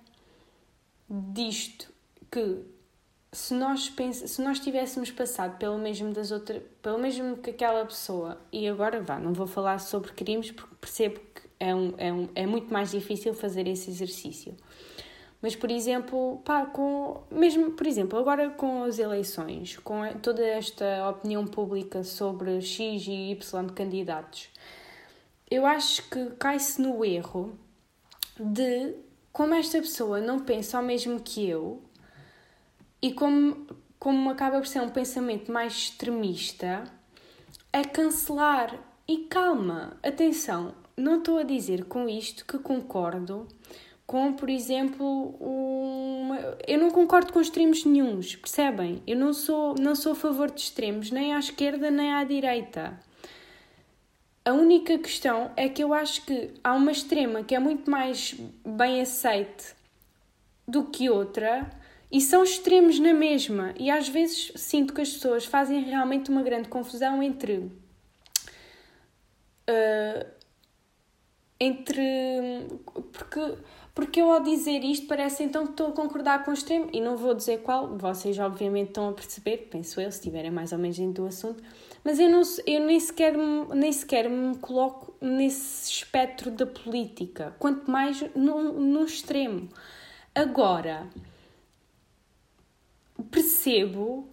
disto, 1.07 1.93
que 2.31 2.63
se 3.31 3.53
nós, 3.53 3.91
pens 3.91 4.17
se 4.17 4.41
nós 4.41 4.59
tivéssemos 4.59 5.11
passado 5.11 5.59
pelo 5.59 5.77
mesmo 5.79 6.15
das 6.15 6.31
outras, 6.31 6.63
pelo 6.81 6.99
mesmo 6.99 7.37
que 7.37 7.51
aquela 7.51 7.85
pessoa, 7.85 8.41
e 8.51 8.67
agora 8.67 9.03
vá, 9.03 9.19
não 9.19 9.35
vou 9.35 9.47
falar 9.47 9.81
sobre 9.81 10.13
crimes 10.13 10.51
porque 10.51 10.75
percebo 10.81 11.21
que 11.21 11.43
é, 11.61 11.75
um, 11.75 11.95
é, 11.99 12.11
um, 12.11 12.29
é 12.35 12.47
muito 12.47 12.73
mais 12.73 12.91
difícil 12.91 13.35
fazer 13.35 13.69
esse 13.69 13.91
exercício. 13.91 14.57
Mas, 15.43 15.57
por 15.57 15.71
exemplo, 15.71 16.43
pá, 16.45 16.67
com, 16.67 17.23
mesmo, 17.31 17.71
por 17.71 17.87
exemplo, 17.87 18.19
agora 18.19 18.51
com 18.51 18.83
as 18.83 18.99
eleições, 18.99 19.79
com 19.79 20.03
toda 20.23 20.45
esta 20.45 21.09
opinião 21.09 21.47
pública 21.47 22.05
sobre 22.05 22.61
X 22.61 23.07
e 23.07 23.31
Y 23.33 23.67
candidatos, 23.75 24.51
eu 25.51 25.65
acho 25.65 26.09
que 26.11 26.31
cai-se 26.39 26.81
no 26.81 27.05
erro 27.05 27.59
de 28.39 28.95
como 29.33 29.55
esta 29.55 29.79
pessoa 29.79 30.21
não 30.21 30.41
pensa 30.41 30.77
ao 30.77 30.83
mesmo 30.83 31.21
que 31.21 31.49
eu 31.49 31.83
e 33.01 33.13
como, 33.13 33.67
como 33.99 34.31
acaba 34.31 34.59
por 34.59 34.67
ser 34.67 34.81
um 34.81 34.91
pensamento 34.91 35.51
mais 35.51 35.73
extremista, 35.73 36.85
a 37.73 37.85
cancelar. 37.85 38.79
E 39.09 39.25
calma, 39.25 39.97
atenção, 40.05 40.75
não 40.97 41.19
estou 41.19 41.39
a 41.39 41.43
dizer 41.43 41.87
com 41.87 42.09
isto 42.09 42.45
que 42.45 42.59
concordo 42.59 43.49
com, 44.11 44.33
por 44.33 44.51
exemplo, 44.51 45.37
uma... 45.39 46.59
eu 46.67 46.81
não 46.81 46.91
concordo 46.91 47.33
com 47.33 47.41
extremos 47.41 47.85
nenhums, 47.85 48.35
percebem? 48.35 49.01
Eu 49.07 49.17
não 49.17 49.33
sou, 49.33 49.77
não 49.79 49.95
sou 49.95 50.11
a 50.11 50.17
favor 50.17 50.51
de 50.51 50.63
extremos, 50.63 51.13
nem 51.13 51.33
à 51.33 51.39
esquerda 51.39 51.93
nem 51.93 52.13
à 52.13 52.25
direita. 52.25 52.99
A 54.45 54.53
única 54.53 54.99
questão 54.99 55.53
é 55.57 55.69
que 55.69 55.85
eu 55.85 55.95
acho 55.95 56.27
que 56.27 56.55
há 56.65 56.73
uma 56.75 56.91
extrema 56.91 57.45
que 57.45 57.55
é 57.55 57.61
muito 57.61 57.89
mais 57.89 58.35
bem 58.67 59.01
aceite 59.01 59.77
do 60.67 60.87
que 60.87 61.09
outra 61.09 61.71
e 62.11 62.21
são 62.21 62.43
extremos 62.43 62.99
na 62.99 63.15
mesma. 63.15 63.73
E 63.79 63.93
às 63.93 64.09
vezes 64.09 64.51
sinto 64.57 64.93
que 64.93 65.03
as 65.03 65.13
pessoas 65.13 65.45
fazem 65.45 65.85
realmente 65.85 66.33
uma 66.33 66.43
grande 66.43 66.69
confusão 66.69 67.23
entre. 67.23 67.59
Uh, 69.69 70.41
entre. 71.61 72.67
Porque 73.13 73.57
porque 74.01 74.23
eu 74.23 74.33
ao 74.33 74.41
dizer 74.41 74.83
isto 74.83 75.07
parece 75.07 75.43
então 75.43 75.67
que 75.67 75.73
estou 75.73 75.89
a 75.89 75.93
concordar 75.93 76.43
com 76.43 76.51
o 76.51 76.55
extremo, 76.55 76.89
e 76.91 77.03
não 77.03 77.19
vou 77.19 77.35
dizer 77.35 77.59
qual, 77.59 77.99
vocês 77.99 78.39
obviamente 78.39 78.89
estão 78.89 79.11
a 79.11 79.13
perceber, 79.13 79.69
penso 79.71 80.01
eu, 80.01 80.11
se 80.11 80.17
estiverem 80.17 80.51
mais 80.51 80.73
ou 80.73 80.79
menos 80.79 80.97
dentro 80.97 81.25
do 81.25 81.29
assunto, 81.29 81.63
mas 82.03 82.19
eu, 82.19 82.31
não, 82.31 82.41
eu 82.67 82.81
nem, 82.81 82.99
sequer, 82.99 83.37
nem 83.37 83.93
sequer 83.93 84.31
me 84.31 84.57
coloco 84.57 85.15
nesse 85.21 85.91
espectro 85.93 86.51
da 86.51 86.65
política, 86.65 87.55
quanto 87.59 87.91
mais 87.91 88.23
no 88.35 89.05
extremo. 89.05 89.69
Agora, 90.35 91.07
percebo 93.31 94.27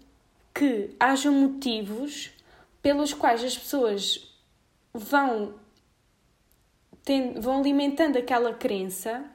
que 0.56 0.96
haja 0.98 1.30
motivos 1.30 2.32
pelos 2.82 3.14
quais 3.14 3.44
as 3.44 3.58
pessoas 3.58 4.34
vão, 4.94 5.56
vão 7.42 7.60
alimentando 7.60 8.18
aquela 8.18 8.54
crença 8.54 9.30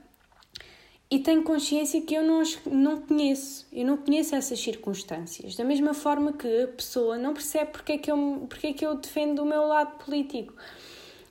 e 1.12 1.18
tenho 1.18 1.42
consciência 1.42 2.00
que 2.00 2.14
eu 2.14 2.22
não, 2.22 2.42
não 2.64 3.02
conheço, 3.02 3.66
eu 3.70 3.84
não 3.84 3.98
conheço 3.98 4.34
essas 4.34 4.58
circunstâncias. 4.58 5.54
Da 5.54 5.62
mesma 5.62 5.92
forma 5.92 6.32
que 6.32 6.62
a 6.62 6.68
pessoa 6.68 7.18
não 7.18 7.34
percebe 7.34 7.70
porque 7.70 7.92
é 7.92 7.98
que 7.98 8.10
eu, 8.10 8.46
porque 8.48 8.68
é 8.68 8.72
que 8.72 8.86
eu 8.86 8.94
defendo 8.94 9.40
o 9.40 9.44
meu 9.44 9.66
lado 9.66 10.02
político. 10.02 10.54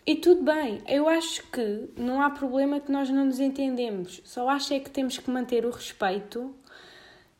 E 0.05 0.15
tudo 0.17 0.43
bem, 0.43 0.83
eu 0.87 1.09
acho 1.09 1.41
que 1.49 1.89
não 1.97 2.21
há 2.21 2.29
problema 2.29 2.79
que 2.79 2.91
nós 2.91 3.09
não 3.09 3.25
nos 3.25 3.39
entendemos, 3.39 4.21
só 4.23 4.47
acho 4.49 4.71
é 4.71 4.79
que 4.79 4.91
temos 4.91 5.17
que 5.17 5.31
manter 5.31 5.65
o 5.65 5.71
respeito 5.71 6.53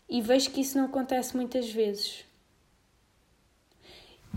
e 0.09 0.19
vejo 0.19 0.49
que 0.49 0.61
isso 0.61 0.79
não 0.79 0.85
acontece 0.85 1.37
muitas 1.37 1.69
vezes. 1.69 2.25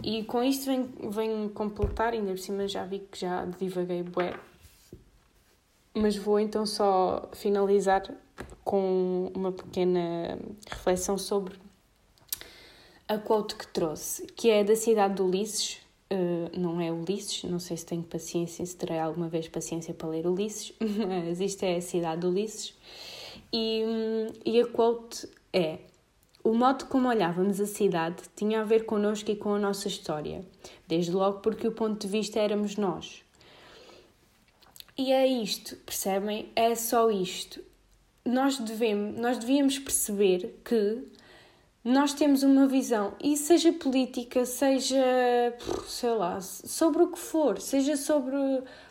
E 0.03 0.25
com 0.25 0.45
isto 0.45 0.67
venho, 0.67 1.11
venho 1.11 1.49
completar, 1.49 2.13
ainda 2.13 2.33
por 2.33 2.39
cima 2.39 2.69
já 2.69 2.85
vi 2.85 2.99
que 2.99 3.21
já 3.21 3.47
divaguei 3.47 4.03
bué 4.03 4.39
mas 5.95 6.17
vou 6.17 6.41
então 6.41 6.67
só 6.67 7.29
finalizar 7.33 8.03
com 8.65 9.31
uma 9.35 9.53
pequena 9.53 10.39
reflexão 10.69 11.17
sobre 11.17 11.55
a 13.07 13.19
quote 13.19 13.55
que 13.55 13.67
trouxe, 13.67 14.27
que 14.29 14.51
é 14.51 14.65
da 14.65 14.75
cidade 14.75 15.15
de 15.15 15.23
Ulisses, 15.23 15.81
uh, 16.11 16.59
não 16.59 16.81
é 16.81 16.91
Ulisses, 16.91 17.45
não 17.45 17.59
sei 17.59 17.77
se 17.77 17.87
tenho 17.87 18.03
paciência, 18.03 18.65
se 18.65 18.77
terei 18.77 18.99
alguma 18.99 19.29
vez 19.29 19.47
paciência 19.47 19.93
para 19.93 20.09
ler 20.09 20.27
Ulisses, 20.27 20.73
mas 20.81 21.41
isto 21.41 21.63
é 21.63 21.77
a 21.77 21.83
cidade 21.83 22.23
de 22.23 22.27
Ulisses, 22.27 22.75
e, 23.53 23.85
e 24.45 24.61
a 24.61 24.67
quote 24.67 25.29
é 25.53 25.79
o 26.43 26.53
modo 26.53 26.87
como 26.87 27.09
olhávamos 27.09 27.59
a 27.59 27.67
cidade 27.67 28.23
tinha 28.37 28.61
a 28.61 28.65
ver 28.65 28.85
connosco 28.85 29.31
e 29.31 29.37
com 29.37 29.55
a 29.55 29.59
nossa 29.59 29.89
história, 29.89 30.45
desde 30.87 31.13
logo 31.13 31.41
porque 31.41 31.67
o 31.67 31.73
ponto 31.73 32.01
de 32.01 32.07
vista 32.07 32.39
éramos 32.39 32.77
nós. 32.77 33.23
E 34.97 35.13
é 35.13 35.27
isto, 35.27 35.77
percebem? 35.77 36.53
É 36.55 36.75
só 36.75 37.11
isto. 37.11 37.61
Nós, 38.25 38.59
devemos, 38.59 39.21
nós 39.21 39.39
devíamos 39.39 39.79
perceber 39.79 40.61
que 40.65 41.05
nós 41.85 42.15
temos 42.15 42.43
uma 42.43 42.67
visão, 42.67 43.13
e 43.23 43.37
seja 43.37 43.71
política, 43.71 44.47
seja, 44.47 45.05
sei 45.87 46.15
lá, 46.15 46.41
sobre 46.41 47.03
o 47.03 47.09
que 47.09 47.19
for, 47.19 47.61
seja 47.61 47.95
sobre, 47.95 48.37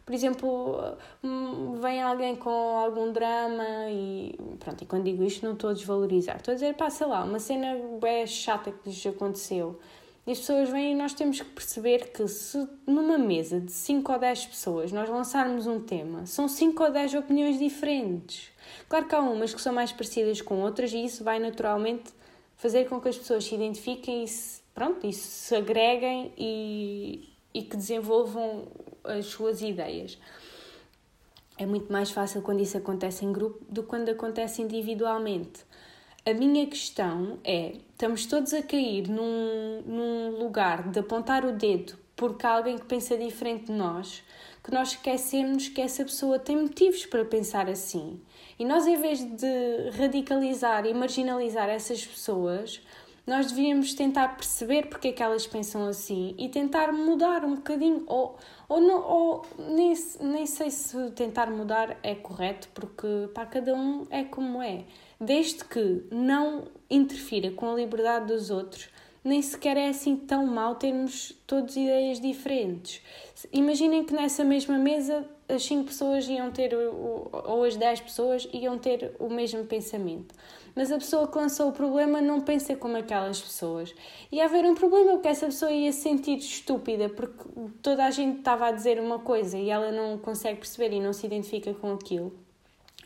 por 0.06 0.14
exemplo, 0.14 0.96
hum, 1.24 1.74
vem 1.82 2.04
alguém 2.04 2.36
com 2.36 2.78
algum 2.78 3.12
drama 3.12 3.66
e 3.90 4.38
pronto, 4.60 4.84
e 4.84 4.86
quando 4.86 5.06
digo 5.06 5.24
isto 5.24 5.44
não 5.44 5.54
estou 5.54 5.72
a 5.72 5.74
desvalorizar, 5.74 6.36
estou 6.38 6.52
a 6.52 6.56
dizer, 6.56 6.76
pá, 6.76 6.92
sei 6.92 7.08
lá, 7.08 7.24
uma 7.24 7.40
cena 7.40 7.76
bem 8.00 8.28
chata 8.28 8.72
que 8.72 8.90
lhes 8.90 9.08
aconteceu, 9.08 9.80
e 10.26 10.32
as 10.32 10.40
pessoas 10.40 10.70
vêm 10.70 10.94
e 10.94 10.96
nós 10.96 11.14
temos 11.14 11.42
que 11.42 11.50
perceber 11.50 12.12
que 12.12 12.26
se 12.28 12.68
numa 12.88 13.18
mesa 13.18 13.60
de 13.60 13.72
5 13.72 14.12
ou 14.12 14.20
10 14.20 14.46
pessoas 14.46 14.92
nós 14.92 15.10
lançarmos 15.10 15.68
um 15.68 15.82
tema, 15.82 16.26
são 16.26 16.48
5 16.48 16.82
ou 16.82 16.92
10 16.92 17.16
opiniões 17.16 17.60
diferentes. 17.60 18.50
Claro 18.88 19.06
que 19.06 19.16
há 19.16 19.20
umas 19.20 19.54
que 19.54 19.62
são 19.62 19.74
mais 19.74 19.92
parecidas 19.92 20.42
com 20.42 20.62
outras 20.62 20.94
e 20.94 21.04
isso 21.04 21.24
vai 21.24 21.40
naturalmente 21.40 22.12
fazer 22.56 22.88
com 22.88 23.02
que 23.02 23.10
as 23.10 23.18
pessoas 23.18 23.44
se 23.44 23.54
identifiquem 23.54 24.24
e 24.24 24.28
se, 24.28 24.62
pronto, 24.74 25.06
e 25.06 25.12
se 25.12 25.54
agreguem 25.54 26.32
e, 26.38 27.30
e 27.54 27.62
que 27.64 27.76
desenvolvam 27.76 28.68
as 29.04 29.26
suas 29.26 29.62
ideias. 29.62 30.18
É 31.58 31.66
muito 31.66 31.92
mais 31.92 32.10
fácil 32.12 32.42
quando 32.42 32.62
isso 32.62 32.78
acontece 32.78 33.26
em 33.26 33.34
grupo 33.34 33.64
do 33.70 33.84
que 33.84 33.90
quando 33.90 34.10
acontece 34.10 34.62
individualmente. 34.62 35.66
A 36.26 36.34
minha 36.34 36.66
questão 36.68 37.40
é: 37.44 37.74
estamos 37.92 38.26
todos 38.26 38.54
a 38.54 38.62
cair 38.62 39.10
num, 39.10 39.82
num 39.86 40.40
lugar 40.44 40.90
de 40.90 41.00
apontar 41.00 41.44
o 41.46 41.52
dedo 41.52 42.02
porque 42.16 42.46
há 42.46 42.52
alguém 42.52 42.78
que 42.78 42.86
pensa 42.86 43.18
diferente 43.18 43.66
de 43.66 43.72
nós, 43.72 44.24
que 44.64 44.72
nós 44.72 44.90
esquecemos 44.90 45.68
que 45.68 45.82
essa 45.82 46.04
pessoa 46.04 46.40
tem 46.40 46.56
motivos 46.56 47.06
para 47.06 47.26
pensar 47.26 47.68
assim. 47.70 48.22
E 48.58 48.66
nós, 48.66 48.86
em 48.88 48.98
vez 48.98 49.20
de 49.20 49.90
radicalizar 49.98 50.86
e 50.86 50.94
marginalizar 50.94 51.68
essas 51.70 52.06
pessoas, 52.06 52.82
nós 53.26 53.52
devíamos 53.52 53.94
tentar 53.94 54.36
perceber 54.36 54.88
porque 54.88 55.10
é 55.10 55.12
que 55.12 55.24
elas 55.24 55.48
pensam 55.48 55.88
assim 55.88 56.36
e 56.38 56.50
tentar 56.50 56.92
mudar 56.92 57.44
um 57.44 57.56
bocadinho. 57.56 58.04
Ou, 58.06 58.38
ou, 58.70 58.80
não, 58.80 59.02
ou 59.02 59.46
nem, 59.58 59.94
nem 60.22 60.46
sei 60.46 60.70
se 60.70 61.12
tentar 61.12 61.50
mudar 61.50 61.98
é 62.04 62.16
correto, 62.16 62.70
porque 62.74 63.08
para 63.34 63.46
cada 63.46 63.74
um 63.74 64.06
é 64.10 64.24
como 64.24 64.62
é 64.62 64.84
desde 65.24 65.64
que 65.64 66.04
não 66.12 66.66
interfira 66.90 67.52
com 67.52 67.72
a 67.72 67.76
liberdade 67.76 68.28
dos 68.28 68.50
outros, 68.50 68.90
nem 69.24 69.42
sequer 69.42 69.78
é 69.78 69.88
assim 69.88 70.18
tão 70.18 70.46
mal 70.46 70.76
termos 70.76 71.34
todos 71.48 71.78
ideias 71.78 72.20
diferentes. 72.20 73.02
Imaginem 73.52 74.04
que 74.04 74.14
nessa 74.14 74.44
mesma 74.44 74.78
mesa 74.78 75.26
as 75.48 75.64
5 75.64 75.86
pessoas 75.86 76.28
iam 76.28 76.52
ter, 76.52 76.76
ou 76.76 77.64
as 77.64 77.76
10 77.76 78.02
pessoas 78.02 78.48
iam 78.52 78.78
ter 78.78 79.16
o 79.20 79.30
mesmo 79.30 79.64
pensamento. 79.66 80.36
Mas 80.76 80.92
a 80.92 80.98
pessoa 80.98 81.28
que 81.28 81.38
lançou 81.38 81.70
o 81.70 81.72
problema 81.72 82.20
não 82.20 82.42
pensa 82.42 82.76
como 82.76 82.98
aquelas 82.98 83.42
pessoas. 83.42 83.94
E 84.32 84.42
haver 84.42 84.66
um 84.66 84.74
problema 84.74 85.14
porque 85.14 85.28
essa 85.28 85.46
pessoa 85.46 85.72
ia 85.72 85.92
se 85.92 86.02
sentir 86.02 86.38
estúpida 86.38 87.10
porque 87.10 87.44
toda 87.82 88.06
a 88.06 88.12
gente 88.12 88.40
estava 88.40 88.68
a 88.68 88.72
dizer 88.72 89.00
uma 89.00 89.20
coisa 89.20 89.58
e 89.58 89.70
ela 89.70 89.92
não 89.92 90.18
consegue 90.18 90.60
perceber 90.60 90.96
e 90.96 91.00
não 91.00 91.14
se 91.14 91.26
identifica 91.26 91.74
com 91.74 91.94
aquilo. 91.94 92.34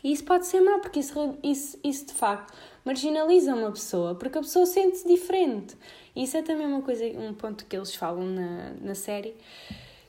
E 0.02 0.12
isso 0.12 0.24
pode 0.24 0.46
ser 0.46 0.60
mau, 0.60 0.80
porque 0.80 1.00
isso, 1.00 1.38
isso, 1.42 1.78
isso 1.82 2.06
de 2.06 2.12
facto 2.14 2.52
marginaliza 2.84 3.54
uma 3.54 3.70
pessoa, 3.70 4.14
porque 4.14 4.38
a 4.38 4.40
pessoa 4.40 4.64
sente-se 4.64 5.06
diferente. 5.06 5.76
E 6.14 6.24
isso 6.24 6.36
é 6.36 6.42
também 6.42 6.66
uma 6.66 6.82
coisa, 6.82 7.04
um 7.04 7.34
ponto 7.34 7.66
que 7.66 7.76
eles 7.76 7.94
falam 7.94 8.24
na, 8.24 8.70
na 8.80 8.94
série, 8.94 9.34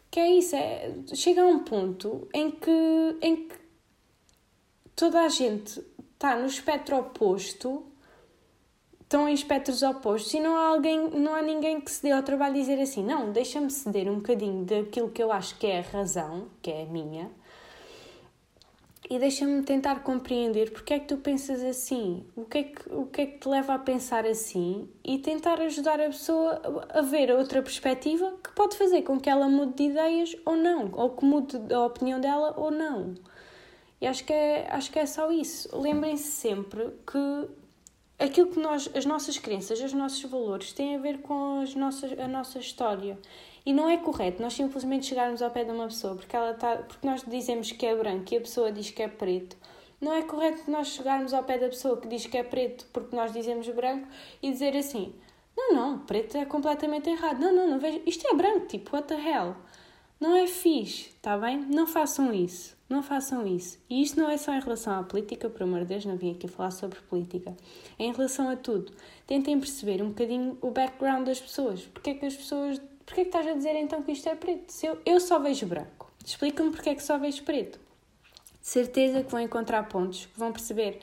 que 0.09 0.19
é 0.19 0.29
isso, 0.29 0.55
é, 0.55 0.95
chega 1.13 1.41
a 1.41 1.45
um 1.45 1.59
ponto 1.59 2.27
em 2.33 2.51
que, 2.51 3.17
em 3.21 3.47
que 3.47 3.55
toda 4.95 5.21
a 5.21 5.29
gente 5.29 5.83
está 6.13 6.35
no 6.35 6.45
espectro 6.45 6.97
oposto, 6.97 7.85
estão 9.01 9.27
em 9.27 9.33
espectros 9.33 9.81
opostos 9.81 10.33
e 10.33 10.39
não 10.39 10.55
há 10.55 10.67
alguém, 10.67 11.09
não 11.09 11.33
há 11.33 11.41
ninguém 11.41 11.81
que 11.81 11.89
se 11.89 12.03
dê 12.03 12.11
ao 12.11 12.21
trabalho 12.21 12.53
de 12.53 12.59
dizer 12.61 12.79
assim, 12.79 13.03
não, 13.03 13.31
deixa-me 13.31 13.71
ceder 13.71 14.07
um 14.07 14.15
bocadinho 14.15 14.65
daquilo 14.65 15.09
que 15.09 15.21
eu 15.21 15.31
acho 15.31 15.57
que 15.57 15.65
é 15.65 15.79
a 15.79 15.81
razão, 15.81 16.47
que 16.61 16.69
é 16.69 16.83
a 16.83 16.85
minha, 16.85 17.31
e 19.09 19.17
deixa-me 19.17 19.63
tentar 19.63 20.03
compreender 20.03 20.71
porque 20.71 20.93
é 20.93 20.99
que 20.99 21.07
tu 21.07 21.17
pensas 21.17 21.63
assim, 21.63 22.23
o 22.35 22.45
que 22.45 22.57
é 22.59 22.63
que, 22.63 22.93
o 22.93 23.05
que 23.07 23.21
é 23.21 23.25
que 23.25 23.39
te 23.39 23.49
leva 23.49 23.73
a 23.73 23.79
pensar 23.79 24.25
assim 24.25 24.87
e 25.03 25.17
tentar 25.17 25.59
ajudar 25.61 25.99
a 25.99 26.05
pessoa 26.05 26.85
a 26.89 27.01
ver 27.01 27.31
outra 27.31 27.61
perspectiva 27.63 28.37
que 28.43 28.51
pode 28.51 28.77
fazer 28.77 29.01
com 29.01 29.19
que 29.19 29.29
ela 29.29 29.49
mude 29.49 29.73
de 29.73 29.83
ideias 29.91 30.35
ou 30.45 30.55
não, 30.55 30.91
ou 30.93 31.09
que 31.09 31.25
mude 31.25 31.57
a 31.73 31.85
opinião 31.85 32.19
dela 32.21 32.53
ou 32.55 32.69
não. 32.69 33.15
E 33.99 34.05
acho 34.05 34.23
que 34.23 34.31
é, 34.31 34.67
acho 34.69 34.91
que 34.91 34.99
é 34.99 35.05
só 35.05 35.31
isso. 35.31 35.75
Lembrem-se 35.75 36.31
sempre 36.31 36.89
que 37.05 37.49
aquilo 38.19 38.51
que 38.51 38.59
nós, 38.59 38.89
as 38.93 39.05
nossas 39.05 39.37
crenças, 39.37 39.81
os 39.81 39.93
nossos 39.93 40.21
valores 40.23 40.73
têm 40.73 40.95
a 40.95 40.99
ver 40.99 41.19
com 41.19 41.61
as 41.61 41.73
nossas, 41.73 42.17
a 42.19 42.27
nossa 42.27 42.59
história. 42.59 43.17
E 43.65 43.73
não 43.73 43.89
é 43.89 43.97
correto 43.97 44.41
nós 44.41 44.53
simplesmente 44.53 45.05
chegarmos 45.05 45.41
ao 45.41 45.51
pé 45.51 45.63
de 45.63 45.71
uma 45.71 45.87
pessoa 45.87 46.15
porque, 46.15 46.35
ela 46.35 46.53
tá, 46.53 46.77
porque 46.77 47.05
nós 47.05 47.23
dizemos 47.25 47.71
que 47.71 47.85
é 47.85 47.95
branco 47.95 48.33
e 48.33 48.37
a 48.37 48.41
pessoa 48.41 48.71
diz 48.71 48.91
que 48.91 49.01
é 49.01 49.07
preto. 49.07 49.57
Não 50.01 50.13
é 50.13 50.21
correto 50.21 50.69
nós 50.69 50.87
chegarmos 50.87 51.33
ao 51.33 51.43
pé 51.43 51.57
da 51.57 51.67
pessoa 51.67 51.97
que 51.97 52.07
diz 52.07 52.25
que 52.25 52.37
é 52.37 52.43
preto 52.43 52.85
porque 52.93 53.15
nós 53.15 53.33
dizemos 53.33 53.67
branco 53.69 54.07
e 54.41 54.51
dizer 54.51 54.75
assim: 54.75 55.13
não, 55.55 55.73
não, 55.73 55.99
preto 55.99 56.37
é 56.37 56.45
completamente 56.45 57.09
errado. 57.09 57.39
Não, 57.39 57.53
não, 57.53 57.69
não 57.69 57.79
vejo. 57.79 58.01
Isto 58.05 58.27
é 58.27 58.33
branco, 58.33 58.67
tipo, 58.67 58.95
what 58.95 59.07
the 59.07 59.15
hell? 59.15 59.55
Não 60.19 60.35
é 60.35 60.47
fixe, 60.47 61.11
tá 61.21 61.37
bem? 61.37 61.57
Não 61.59 61.85
façam 61.85 62.33
isso. 62.33 62.78
Não 62.89 63.03
façam 63.03 63.45
isso. 63.45 63.77
E 63.87 64.01
isto 64.01 64.19
não 64.19 64.29
é 64.29 64.35
só 64.35 64.51
em 64.51 64.59
relação 64.59 64.99
à 64.99 65.03
política, 65.03 65.47
por 65.47 65.61
amor 65.61 65.81
de 65.81 65.85
Deus, 65.85 66.05
não 66.05 66.17
vim 66.17 66.31
aqui 66.31 66.47
falar 66.47 66.71
sobre 66.71 66.99
política. 67.01 67.55
É 67.99 68.03
em 68.03 68.11
relação 68.11 68.49
a 68.49 68.55
tudo. 68.55 68.91
Tentem 69.27 69.59
perceber 69.59 70.01
um 70.01 70.09
bocadinho 70.09 70.57
o 70.59 70.71
background 70.71 71.25
das 71.27 71.39
pessoas. 71.39 71.81
Porque 71.81 72.09
é 72.09 72.13
que 72.15 72.25
as 72.25 72.35
pessoas 72.35 72.81
Porquê 73.09 73.23
que 73.23 73.29
estás 73.29 73.47
a 73.47 73.53
dizer 73.53 73.75
então 73.75 74.03
que 74.03 74.11
isto 74.11 74.29
é 74.29 74.35
preto? 74.35 74.69
Se 74.71 74.85
eu, 74.85 75.01
eu 75.03 75.19
só 75.19 75.39
vejo 75.39 75.65
branco. 75.65 76.11
Explica-me 76.23 76.69
porque 76.69 76.89
é 76.89 76.95
que 76.95 77.01
só 77.01 77.17
vejo 77.17 77.41
preto. 77.41 77.79
De 78.61 78.67
certeza 78.67 79.23
que 79.23 79.31
vão 79.31 79.39
encontrar 79.39 79.89
pontos 79.89 80.27
que 80.27 80.37
vão 80.37 80.51
perceber. 80.51 80.99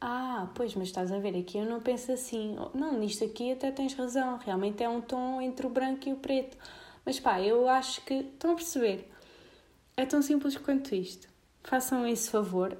Ah, 0.00 0.48
pois, 0.54 0.74
mas 0.74 0.88
estás 0.88 1.12
a 1.12 1.18
ver, 1.18 1.36
aqui 1.36 1.58
eu 1.58 1.66
não 1.66 1.80
penso 1.80 2.10
assim. 2.12 2.56
Não, 2.72 2.98
nisto 2.98 3.24
aqui 3.24 3.52
até 3.52 3.70
tens 3.70 3.92
razão. 3.92 4.38
Realmente 4.38 4.82
é 4.82 4.88
um 4.88 5.02
tom 5.02 5.38
entre 5.38 5.66
o 5.66 5.68
branco 5.68 6.08
e 6.08 6.14
o 6.14 6.16
preto. 6.16 6.56
Mas 7.04 7.20
pá, 7.20 7.38
eu 7.42 7.68
acho 7.68 8.00
que. 8.06 8.14
Estão 8.14 8.52
a 8.52 8.54
perceber? 8.54 9.06
É 9.96 10.04
tão 10.04 10.20
simples 10.20 10.56
quanto 10.56 10.94
isto. 10.94 11.28
Façam 11.62 12.06
esse 12.06 12.28
favor 12.30 12.76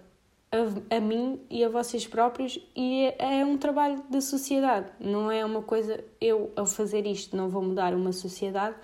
a, 0.51 0.97
a 0.97 1.01
mim 1.01 1.41
e 1.51 1.65
a 1.65 1.69
vocês 1.69 2.07
próprios 2.07 2.59
e 2.75 3.05
é, 3.19 3.41
é 3.41 3.45
um 3.45 3.57
trabalho 3.57 4.03
da 4.11 4.21
sociedade. 4.21 4.91
Não 4.99 5.31
é 5.31 5.45
uma 5.45 5.63
coisa, 5.63 6.03
eu 6.21 6.53
ao 6.57 6.67
fazer 6.67 7.07
isto 7.07 7.37
não 7.37 7.49
vou 7.49 7.63
mudar 7.63 7.95
uma 7.95 8.13
sociedade, 8.13 8.77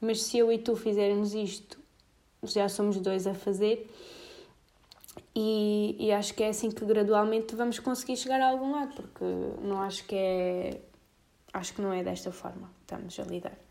mas 0.00 0.22
se 0.22 0.38
eu 0.38 0.52
e 0.52 0.58
tu 0.58 0.76
fizermos 0.76 1.34
isto, 1.34 1.78
já 2.42 2.68
somos 2.68 2.98
dois 2.98 3.26
a 3.26 3.34
fazer. 3.34 3.90
E, 5.34 5.96
e 5.98 6.12
acho 6.12 6.32
que 6.34 6.44
é 6.44 6.48
assim 6.48 6.70
que 6.70 6.84
gradualmente 6.84 7.56
vamos 7.56 7.80
conseguir 7.80 8.16
chegar 8.16 8.40
a 8.40 8.48
algum 8.50 8.70
lado, 8.70 8.94
porque 8.94 9.24
não 9.62 9.80
acho 9.82 10.04
que 10.06 10.14
é. 10.14 10.80
Acho 11.52 11.74
que 11.74 11.82
não 11.82 11.92
é 11.92 12.02
desta 12.02 12.32
forma 12.32 12.68
que 12.68 12.82
estamos 12.82 13.18
a 13.18 13.22
lidar. 13.24 13.63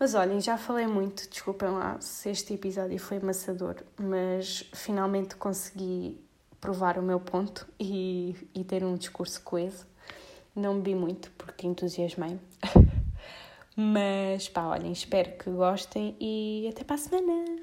Mas 0.00 0.14
olhem, 0.14 0.40
já 0.40 0.56
falei 0.56 0.86
muito, 0.86 1.28
desculpem 1.28 1.68
lá 1.68 2.00
se 2.00 2.30
este 2.30 2.54
episódio 2.54 2.98
foi 2.98 3.18
amassador, 3.18 3.76
mas 3.98 4.64
finalmente 4.72 5.36
consegui 5.36 6.18
provar 6.58 6.98
o 6.98 7.02
meu 7.02 7.20
ponto 7.20 7.68
e, 7.78 8.34
e 8.54 8.64
ter 8.64 8.82
um 8.82 8.96
discurso 8.96 9.42
coeso. 9.42 9.86
Não 10.56 10.80
bebi 10.80 10.94
muito 10.94 11.30
porque 11.32 11.66
entusiasmei. 11.66 12.38
mas 13.76 14.48
pá, 14.48 14.68
olhem, 14.68 14.90
espero 14.90 15.36
que 15.36 15.50
gostem 15.50 16.16
e 16.18 16.66
até 16.70 16.82
para 16.82 16.94
a 16.94 16.98
semana! 16.98 17.60